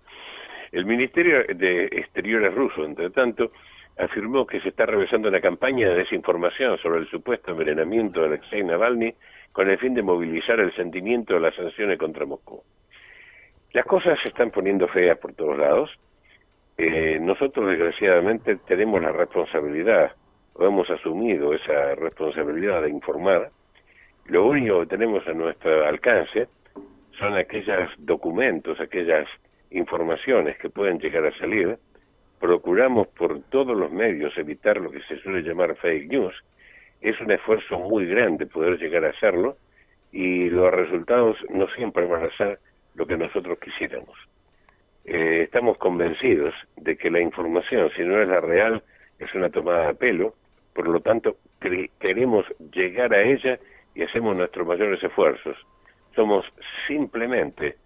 El 0.71 0.85
Ministerio 0.85 1.43
de 1.43 1.85
Exteriores 1.85 2.53
ruso, 2.53 2.85
entre 2.85 3.09
tanto, 3.09 3.51
afirmó 3.97 4.45
que 4.45 4.59
se 4.61 4.69
está 4.69 4.85
realizando 4.85 5.29
una 5.29 5.39
campaña 5.41 5.89
de 5.89 5.95
desinformación 5.95 6.77
sobre 6.79 6.99
el 6.99 7.09
supuesto 7.09 7.51
envenenamiento 7.51 8.21
de 8.21 8.27
Alexei 8.27 8.63
Navalny 8.63 9.13
con 9.51 9.69
el 9.69 9.77
fin 9.77 9.93
de 9.93 10.01
movilizar 10.01 10.59
el 10.59 10.75
sentimiento 10.75 11.35
de 11.35 11.39
las 11.39 11.55
sanciones 11.55 11.97
contra 11.97 12.25
Moscú. 12.25 12.61
Las 13.71 13.85
cosas 13.85 14.19
se 14.21 14.29
están 14.29 14.51
poniendo 14.51 14.87
feas 14.87 15.17
por 15.17 15.33
todos 15.33 15.57
lados. 15.57 15.91
Eh, 16.77 17.19
nosotros, 17.21 17.69
desgraciadamente, 17.69 18.57
tenemos 18.67 19.01
la 19.01 19.11
responsabilidad, 19.11 20.11
o 20.53 20.65
hemos 20.65 20.89
asumido 20.89 21.53
esa 21.53 21.95
responsabilidad 21.95 22.81
de 22.81 22.89
informar. 22.89 23.49
Lo 24.25 24.45
único 24.45 24.81
que 24.81 24.87
tenemos 24.87 25.25
a 25.27 25.33
nuestro 25.33 25.85
alcance 25.85 26.47
son 27.17 27.35
aquellos 27.35 27.91
documentos, 27.97 28.79
aquellas 28.79 29.27
informaciones 29.71 30.57
que 30.57 30.69
pueden 30.69 30.99
llegar 30.99 31.25
a 31.25 31.37
salir 31.37 31.77
procuramos 32.39 33.07
por 33.07 33.41
todos 33.49 33.75
los 33.75 33.91
medios 33.91 34.37
evitar 34.37 34.77
lo 34.77 34.91
que 34.91 35.01
se 35.03 35.17
suele 35.19 35.41
llamar 35.41 35.75
fake 35.77 36.09
news. 36.09 36.35
Es 37.01 37.19
un 37.21 37.31
esfuerzo 37.31 37.79
muy 37.79 38.05
grande 38.05 38.45
poder 38.45 38.77
llegar 38.77 39.05
a 39.05 39.09
hacerlo 39.09 39.57
y 40.11 40.49
los 40.49 40.71
resultados 40.71 41.37
no 41.49 41.67
siempre 41.69 42.05
van 42.05 42.25
a 42.25 42.37
ser 42.37 42.59
lo 42.95 43.05
que 43.05 43.17
nosotros 43.17 43.59
quisiéramos. 43.59 44.17
Eh, 45.05 45.41
estamos 45.43 45.77
convencidos 45.77 46.53
de 46.77 46.97
que 46.97 47.11
la 47.11 47.19
información, 47.19 47.89
si 47.95 48.03
no 48.03 48.21
es 48.21 48.27
la 48.27 48.41
real, 48.41 48.83
es 49.19 49.33
una 49.33 49.49
tomada 49.49 49.87
de 49.87 49.95
pelo, 49.95 50.35
por 50.73 50.87
lo 50.87 50.99
tanto 50.99 51.37
queremos 51.99 52.45
llegar 52.71 53.13
a 53.13 53.23
ella 53.23 53.59
y 53.93 54.03
hacemos 54.03 54.35
nuestros 54.35 54.67
mayores 54.67 55.01
esfuerzos. 55.03 55.57
Somos 56.15 56.45
simplemente 56.87 57.77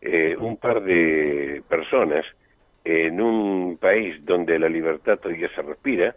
eh, 0.00 0.36
un 0.38 0.56
par 0.56 0.82
de 0.82 1.62
personas 1.68 2.24
en 2.84 3.20
un 3.20 3.78
país 3.78 4.24
donde 4.24 4.58
la 4.58 4.68
libertad 4.68 5.18
todavía 5.18 5.48
se 5.54 5.62
respira 5.62 6.14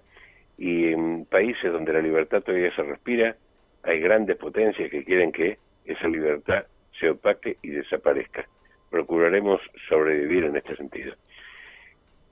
y 0.58 0.92
en 0.92 1.26
países 1.26 1.72
donde 1.72 1.94
la 1.94 2.02
libertad 2.02 2.42
todavía 2.42 2.74
se 2.76 2.84
respira 2.84 3.36
hay 3.84 4.00
grandes 4.00 4.38
potencias 4.38 4.90
que 4.92 5.04
quieren 5.04 5.32
que 5.32 5.58
esa 5.86 6.08
libertad 6.08 6.66
se 7.00 7.10
opaque 7.10 7.58
y 7.62 7.70
desaparezca. 7.70 8.46
Procuraremos 8.90 9.62
sobrevivir 9.88 10.46
en 10.46 10.58
este 10.58 10.76
sentido. 10.76 11.14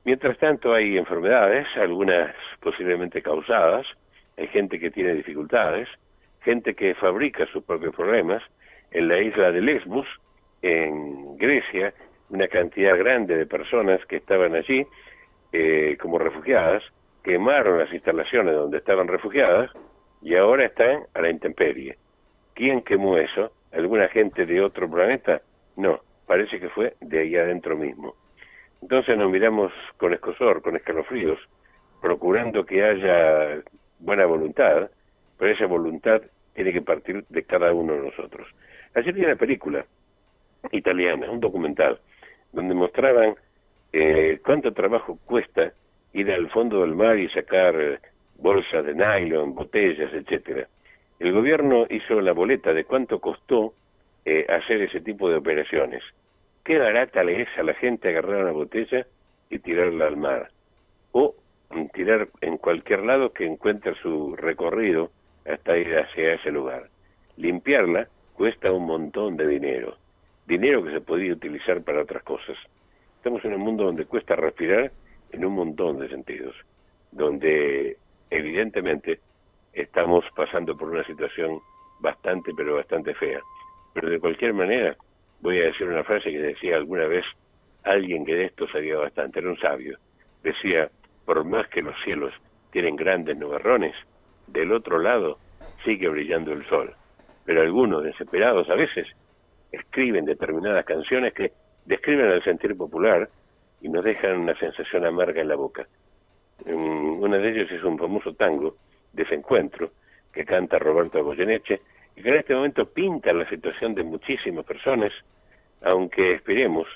Mientras 0.04 0.38
tanto 0.38 0.74
hay 0.74 0.98
enfermedades, 0.98 1.68
algunas 1.76 2.34
posiblemente 2.60 3.22
causadas, 3.22 3.86
hay 4.38 4.48
gente 4.48 4.80
que 4.80 4.92
tiene 4.92 5.14
dificultades, 5.14 5.88
gente 6.42 6.76
que 6.76 6.96
fabrica 6.96 7.46
sus 7.48 7.64
propios 7.64 7.96
problemas. 7.96 8.44
En 8.92 9.08
la 9.08 9.20
isla 9.20 9.52
de 9.52 9.62
Lesbos, 9.62 10.08
en 10.62 11.38
Grecia, 11.38 11.94
una 12.30 12.48
cantidad 12.48 12.98
grande 12.98 13.38
de 13.38 13.46
personas 13.46 14.04
que 14.06 14.18
estaban 14.18 14.56
allí 14.56 14.86
eh, 15.54 15.98
como 16.02 16.18
refugiadas, 16.18 16.84
quemaron 17.24 17.80
las 17.80 17.92
instalaciones 17.94 18.56
donde 18.56 18.78
estaban 18.78 19.08
refugiadas 19.08 19.72
y 20.22 20.36
ahora 20.36 20.66
están 20.66 21.04
a 21.14 21.22
la 21.22 21.30
intemperie. 21.30 21.98
¿Quién 22.54 22.82
quemó 22.82 23.18
eso? 23.18 23.52
¿Alguna 23.72 24.08
gente 24.10 24.46
de 24.46 24.62
otro 24.62 24.90
planeta? 24.90 25.42
No, 25.76 26.02
parece 26.26 26.60
que 26.60 26.70
fue 26.70 26.96
de 27.02 27.20
ahí 27.20 27.36
adentro 27.36 27.76
mismo. 27.78 28.16
Entonces 28.82 29.18
nos 29.18 29.32
miramos 29.32 29.72
con 29.98 30.14
escosor, 30.14 30.62
con 30.62 30.76
escalofríos, 30.76 31.40
procurando 32.02 32.66
que 32.66 32.84
haya 32.84 33.62
buena 34.00 34.26
voluntad, 34.26 34.90
pero 35.38 35.52
esa 35.52 35.66
voluntad 35.66 36.22
tiene 36.54 36.74
que 36.74 36.82
partir 36.82 37.26
de 37.30 37.44
cada 37.44 37.74
uno 37.74 37.94
de 37.94 38.02
nosotros. 38.02 38.48
Ayer 38.96 39.14
vi 39.14 39.26
una 39.26 39.36
película 39.36 39.86
italiana, 40.72 41.30
un 41.30 41.40
documental, 41.40 42.00
donde 42.52 42.74
mostraban 42.74 43.36
eh, 43.94 44.40
cuánto 44.44 44.74
trabajo 44.74 45.18
cuesta 45.26 45.72
ir 46.14 46.32
al 46.32 46.50
fondo 46.50 46.82
del 46.82 46.96
mar 46.96 47.18
y 47.18 47.30
sacar 47.30 47.76
eh, 47.80 48.00
bolsas 48.38 48.86
de 48.86 48.94
nylon, 48.94 49.56
botellas, 49.56 50.12
etcétera. 50.14 50.68
El 51.20 51.32
gobierno 51.34 51.86
hizo 51.90 52.22
la 52.22 52.34
boleta 52.34 52.74
de 52.74 52.86
cuánto 52.86 53.20
costó 53.20 53.74
eh, 54.26 54.46
hacer 54.50 54.82
ese 54.82 55.02
tipo 55.02 55.30
de 55.30 55.38
operaciones. 55.38 56.04
Qué 56.64 56.78
barata 56.78 57.24
le 57.24 57.42
es 57.42 57.50
a 57.58 57.64
la 57.64 57.74
gente 57.76 58.10
agarrar 58.10 58.44
una 58.44 58.52
botella 58.52 59.06
y 59.50 59.60
tirarla 59.60 60.08
al 60.08 60.18
mar. 60.18 60.50
O 61.14 61.34
tirar 61.94 62.28
en 62.42 62.58
cualquier 62.58 63.04
lado 63.04 63.32
que 63.32 63.46
encuentre 63.46 63.96
su 64.02 64.36
recorrido 64.36 65.12
hasta 65.46 65.78
ir 65.78 65.98
hacia 65.98 66.34
ese 66.34 66.52
lugar. 66.52 66.90
Limpiarla 67.38 68.08
cuesta 68.34 68.72
un 68.72 68.86
montón 68.86 69.38
de 69.38 69.48
dinero 69.48 69.98
dinero 70.48 70.84
que 70.84 70.92
se 70.92 71.02
podía 71.02 71.34
utilizar 71.34 71.84
para 71.84 72.02
otras 72.02 72.24
cosas. 72.24 72.58
Estamos 73.18 73.44
en 73.44 73.54
un 73.54 73.62
mundo 73.62 73.84
donde 73.84 74.06
cuesta 74.06 74.36
respirar 74.36 74.92
en 75.32 75.46
un 75.46 75.54
montón 75.54 76.00
de 76.00 76.08
sentidos, 76.08 76.56
donde 77.12 77.98
evidentemente 78.30 79.20
estamos 79.74 80.24
pasando 80.36 80.76
por 80.78 80.90
una 80.90 81.04
situación 81.04 81.60
bastante, 82.00 82.52
pero 82.56 82.76
bastante 82.76 83.14
fea. 83.14 83.42
Pero 83.94 84.10
de 84.10 84.20
cualquier 84.20 84.54
manera, 84.54 84.96
voy 85.42 85.60
a 85.60 85.66
decir 85.66 85.86
una 85.88 86.04
frase 86.04 86.32
que 86.32 86.40
decía 86.40 86.78
alguna 86.78 87.08
vez 87.08 87.26
alguien 87.84 88.26
que 88.26 88.36
de 88.36 88.46
esto 88.46 88.68
sabía 88.70 88.98
bastante, 88.98 89.40
era 89.40 89.50
un 89.50 89.60
sabio. 89.60 89.98
Decía, 90.44 90.90
por 91.26 91.44
más 91.44 91.68
que 91.68 91.82
los 91.82 91.96
cielos 92.06 92.34
tienen 92.72 92.96
grandes 92.96 93.38
nubarrones, 93.38 93.96
del 94.48 94.72
otro 94.72 95.00
lado 95.00 95.40
sigue 95.84 96.08
brillando 96.08 96.54
el 96.54 96.66
sol. 96.70 96.94
Pero 97.46 97.62
algunos, 97.62 98.04
desesperados 98.04 98.70
a 98.70 98.76
veces, 98.76 99.08
escriben 99.78 100.26
determinadas 100.26 100.86
canciones 100.86 101.34
que 101.34 101.52
describen 101.86 102.32
el 102.32 102.44
sentir 102.44 102.76
popular 102.76 103.30
y 103.82 103.90
nos 103.90 104.04
dejan 104.04 104.40
una 104.40 104.58
sensación 104.58 105.06
amarga 105.06 105.42
en 105.42 105.48
la 105.48 105.56
boca. 105.56 105.88
Una 106.66 107.38
de 107.38 107.50
ellos 107.50 107.72
es 107.72 107.84
un 107.84 107.98
famoso 107.98 108.34
tango, 108.34 108.76
Desencuentro, 109.14 109.92
que 110.34 110.46
canta 110.46 110.78
Roberto 110.78 111.24
Goyeneche 111.24 111.82
y 112.16 112.22
que 112.22 112.30
en 112.30 112.36
este 112.36 112.56
momento 112.56 112.86
pinta 112.86 113.32
la 113.34 113.48
situación 113.50 113.96
de 113.96 114.04
muchísimas 114.04 114.66
personas, 114.66 115.12
aunque 115.82 116.34
esperemos 116.34 116.88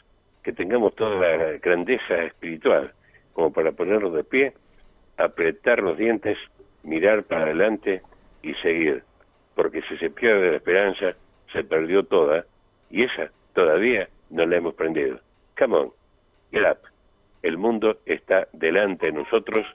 que 0.43 0.53
tengamos 0.53 0.95
toda 0.95 1.15
la 1.15 1.57
grandeza 1.57 2.23
espiritual 2.23 2.91
como 3.33 3.53
para 3.53 3.71
ponernos 3.71 4.13
de 4.13 4.23
pie, 4.23 4.53
apretar 5.17 5.81
los 5.81 5.97
dientes, 5.97 6.37
mirar 6.83 7.23
para 7.23 7.43
adelante 7.43 8.01
y 8.41 8.53
seguir, 8.55 9.03
porque 9.55 9.81
si 9.83 9.97
se 9.97 10.09
pierde 10.09 10.51
la 10.51 10.57
esperanza, 10.57 11.15
se 11.51 11.63
perdió 11.63 12.03
toda, 12.03 12.45
y 12.91 13.03
esa 13.03 13.31
todavía 13.53 14.07
no 14.29 14.45
la 14.45 14.57
hemos 14.57 14.75
prendido. 14.75 15.19
Come 15.57 15.75
on, 15.77 15.91
get 16.51 16.63
up. 16.69 16.79
El 17.41 17.57
mundo 17.57 17.97
está 18.05 18.47
delante 18.53 19.07
de 19.07 19.13
nosotros 19.13 19.65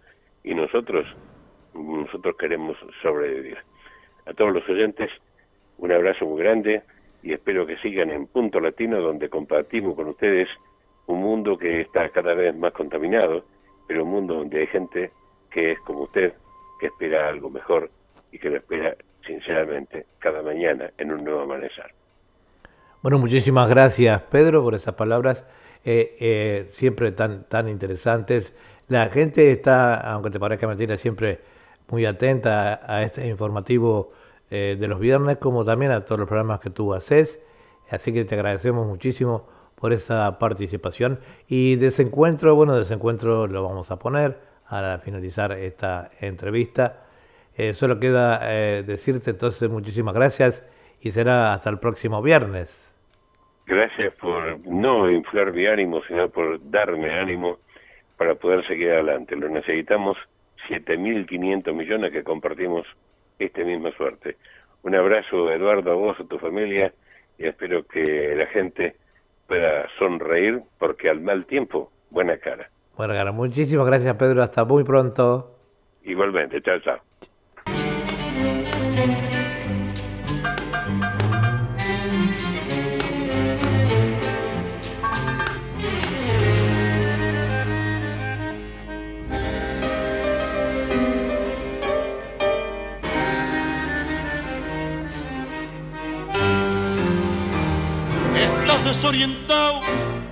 y 0.45 0.55
nosotros, 0.55 1.07
nosotros 1.75 2.37
queremos 2.37 2.77
sobrevivir. 3.03 3.59
A 4.27 4.33
todos 4.33 4.53
los 4.53 4.69
oyentes, 4.69 5.11
un 5.79 5.93
abrazo 5.93 6.27
muy 6.27 6.43
grande 6.43 6.83
y 7.23 7.33
espero 7.33 7.67
que 7.67 7.77
sigan 7.79 8.11
en 8.11 8.27
Punto 8.27 8.61
Latino 8.61 9.01
donde 9.01 9.29
compartimos 9.29 9.95
con 9.95 10.09
ustedes 10.09 10.49
un 11.07 11.21
mundo 11.21 11.57
que 11.57 11.81
está 11.83 12.09
cada 12.11 12.35
vez 12.35 12.55
más 12.55 12.73
contaminado, 12.73 13.45
pero 13.87 14.05
un 14.05 14.11
mundo 14.11 14.35
donde 14.35 14.61
hay 14.61 14.67
gente 14.69 15.11
que 15.51 15.73
es 15.73 15.81
como 15.81 16.03
usted, 16.03 16.35
que 16.81 16.87
espera 16.87 17.29
algo 17.29 17.51
mejor 17.51 17.91
y 18.33 18.39
que 18.39 18.51
lo 18.51 18.57
espera 18.57 18.97
sinceramente 19.25 20.07
cada 20.19 20.43
mañana 20.43 20.91
en 20.99 21.13
un 21.13 21.25
nuevo 21.25 21.43
amanecer. 21.43 21.93
Bueno, 23.07 23.21
muchísimas 23.21 23.69
gracias 23.69 24.21
Pedro 24.33 24.65
por 24.65 24.75
esas 24.75 24.95
palabras 24.95 25.45
eh, 25.85 26.17
eh, 26.19 26.71
siempre 26.73 27.13
tan, 27.13 27.45
tan 27.45 27.69
interesantes. 27.69 28.53
La 28.89 29.11
gente 29.11 29.53
está, 29.53 29.95
aunque 30.13 30.29
te 30.29 30.41
parezca 30.41 30.67
mentira, 30.67 30.99
siempre 30.99 31.39
muy 31.89 32.05
atenta 32.05 32.81
a 32.85 33.05
este 33.05 33.29
informativo 33.29 34.11
eh, 34.51 34.77
de 34.77 34.89
los 34.89 34.99
viernes, 34.99 35.37
como 35.37 35.65
también 35.65 35.93
a 35.93 36.05
todos 36.05 36.19
los 36.19 36.27
programas 36.27 36.59
que 36.59 36.69
tú 36.71 36.95
haces. 36.95 37.39
Así 37.91 38.13
que 38.13 38.25
te 38.25 38.35
agradecemos 38.35 38.89
muchísimo 38.89 39.47
por 39.77 39.93
esa 39.93 40.41
participación. 40.41 41.21
Y 41.47 41.77
desencuentro, 41.77 42.57
bueno, 42.57 42.75
desencuentro 42.75 43.47
lo 43.47 43.63
vamos 43.63 43.93
a 43.93 44.01
poner 44.01 44.37
al 44.67 44.99
finalizar 44.99 45.53
esta 45.53 46.11
entrevista. 46.19 47.05
Eh, 47.57 47.73
solo 47.73 48.01
queda 48.01 48.41
eh, 48.43 48.83
decirte 48.85 49.31
entonces 49.31 49.71
muchísimas 49.71 50.13
gracias 50.13 50.65
y 51.01 51.13
será 51.13 51.55
hasta 51.55 51.71
el 51.71 51.79
próximo 51.79 52.21
viernes. 52.21 52.86
Gracias 53.67 54.15
por 54.15 54.65
no 54.67 55.11
inflar 55.11 55.53
mi 55.53 55.67
ánimo, 55.67 56.01
sino 56.07 56.29
por 56.29 56.59
darme 56.71 57.11
ánimo 57.11 57.59
para 58.17 58.37
poder 58.37 58.67
seguir 58.67 58.93
adelante. 58.93 59.35
Lo 59.35 59.49
necesitamos 59.49 60.17
7.500 60.69 61.75
millones 61.75 62.13
que 62.13 62.23
compartimos 62.23 62.87
esta 63.39 63.63
misma 63.65 63.91
suerte. 63.93 64.37
Un 64.83 64.95
abrazo, 64.95 65.51
Eduardo, 65.51 65.91
a 65.91 65.95
vos, 65.95 66.21
a 66.21 66.25
tu 66.25 66.39
familia, 66.39 66.93
y 67.39 67.47
espero 67.47 67.85
que 67.87 68.35
la 68.37 68.47
gente 68.47 68.95
pueda 69.49 69.89
sonreír, 69.99 70.63
porque 70.79 71.11
al 71.11 71.21
mal 71.21 71.45
tiempo, 71.47 71.91
buena 72.11 72.39
cara. 72.39 72.71
Buena 72.97 73.15
cara. 73.15 73.33
Muchísimas 73.33 73.87
gracias, 73.87 74.15
Pedro. 74.17 74.43
Hasta 74.43 74.65
muy 74.65 74.85
pronto. 74.85 75.57
Igualmente. 76.05 76.63
Chao, 76.63 76.79
chao. 76.81 77.01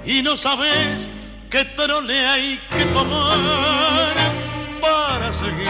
Y 0.04 0.22
no 0.22 0.36
sabes 0.36 1.08
qué 1.48 1.64
trole 1.64 2.26
hay 2.26 2.60
que 2.70 2.84
tomar 2.86 4.14
para 4.78 5.32
seguir. 5.32 5.68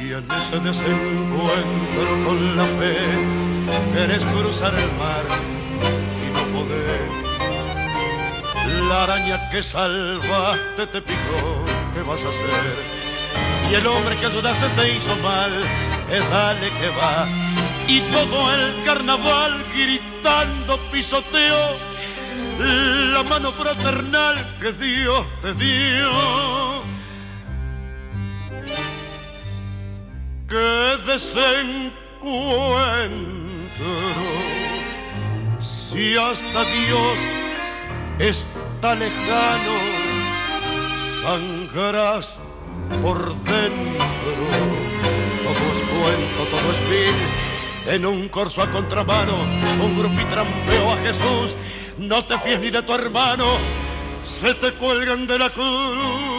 Y 0.00 0.12
en 0.14 0.28
ese 0.32 0.58
desencuentro 0.58 2.24
con 2.24 2.56
la 2.56 2.64
fe, 2.64 2.96
quieres 3.92 4.24
cruzar 4.24 4.74
el 4.74 4.90
mar 4.98 5.24
y 6.24 6.32
no 6.32 6.42
podés. 6.58 7.14
La 8.88 9.04
araña 9.04 9.50
que 9.50 9.62
salvaste 9.62 10.86
te 10.88 11.00
picó, 11.02 11.64
¿qué 11.94 12.02
vas 12.02 12.24
a 12.24 12.30
hacer? 12.30 13.04
Y 13.70 13.74
el 13.74 13.86
hombre 13.86 14.16
que 14.16 14.26
ayudaste 14.26 14.66
te 14.74 14.96
hizo 14.96 15.14
mal, 15.18 15.52
es 16.10 16.30
dale 16.30 16.68
que 16.80 16.88
va 16.88 17.28
y 17.86 18.00
todo 18.12 18.52
el 18.52 18.84
carnaval 18.84 19.64
gritando 20.24 20.78
pisoteo 20.90 21.76
la 23.12 23.22
mano 23.24 23.52
fraternal 23.52 24.36
que 24.58 24.72
Dios 24.72 25.26
te 25.42 25.52
dio. 25.52 26.10
Que 30.48 30.96
desencuentro 31.06 31.92
si 35.60 36.16
hasta 36.16 36.64
Dios 36.64 37.18
está 38.18 38.94
lejano, 38.94 39.76
sangrarás 41.22 42.38
por 43.02 43.18
dentro. 43.42 44.46
Todo 45.42 45.72
es 45.72 45.82
cuento, 45.82 46.44
todo 46.50 46.70
es 46.70 46.80
vil 46.88 47.43
en 47.86 48.06
un 48.06 48.28
corso 48.28 48.62
a 48.62 48.70
contramano, 48.70 49.34
un 49.82 50.28
trampeó 50.28 50.92
a 50.92 50.96
Jesús. 50.98 51.56
No 51.98 52.24
te 52.24 52.38
fíes 52.38 52.60
ni 52.60 52.70
de 52.70 52.82
tu 52.82 52.92
hermano, 52.94 53.46
se 54.24 54.54
te 54.54 54.72
cuelgan 54.72 55.26
de 55.26 55.38
la 55.38 55.50
cruz. 55.50 56.34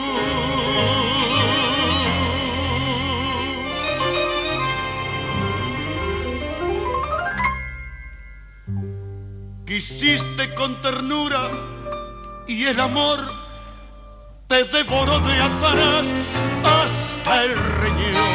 Quisiste 9.65 10.53
con 10.53 10.79
ternura 10.79 11.49
y 12.47 12.65
el 12.65 12.79
amor 12.79 13.19
te 14.47 14.63
devoró 14.63 15.19
de 15.21 15.41
atrás 15.41 16.07
hasta 16.63 17.43
el 17.43 17.55
riñón 17.81 18.34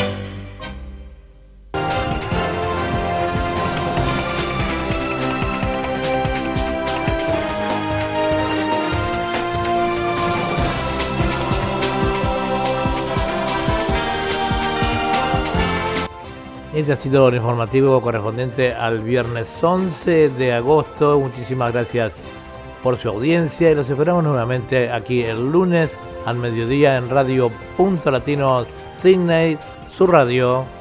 Este 16.81 16.93
ha 16.93 16.97
sido 16.97 17.27
el 17.27 17.35
informativo 17.35 18.01
correspondiente 18.01 18.73
al 18.73 19.01
viernes 19.01 19.47
11 19.61 20.29
de 20.29 20.53
agosto. 20.53 21.19
Muchísimas 21.19 21.73
gracias 21.73 22.11
por 22.81 22.97
su 22.97 23.09
audiencia 23.09 23.69
y 23.69 23.75
los 23.75 23.87
esperamos 23.87 24.23
nuevamente 24.23 24.89
aquí 24.89 25.21
el 25.21 25.51
lunes 25.51 25.91
al 26.25 26.37
mediodía 26.37 26.97
en 26.97 27.07
Radio 27.07 27.51
Punto 27.77 28.09
Latino 28.09 28.65
Sydney, 28.99 29.59
su 29.95 30.07
radio. 30.07 30.80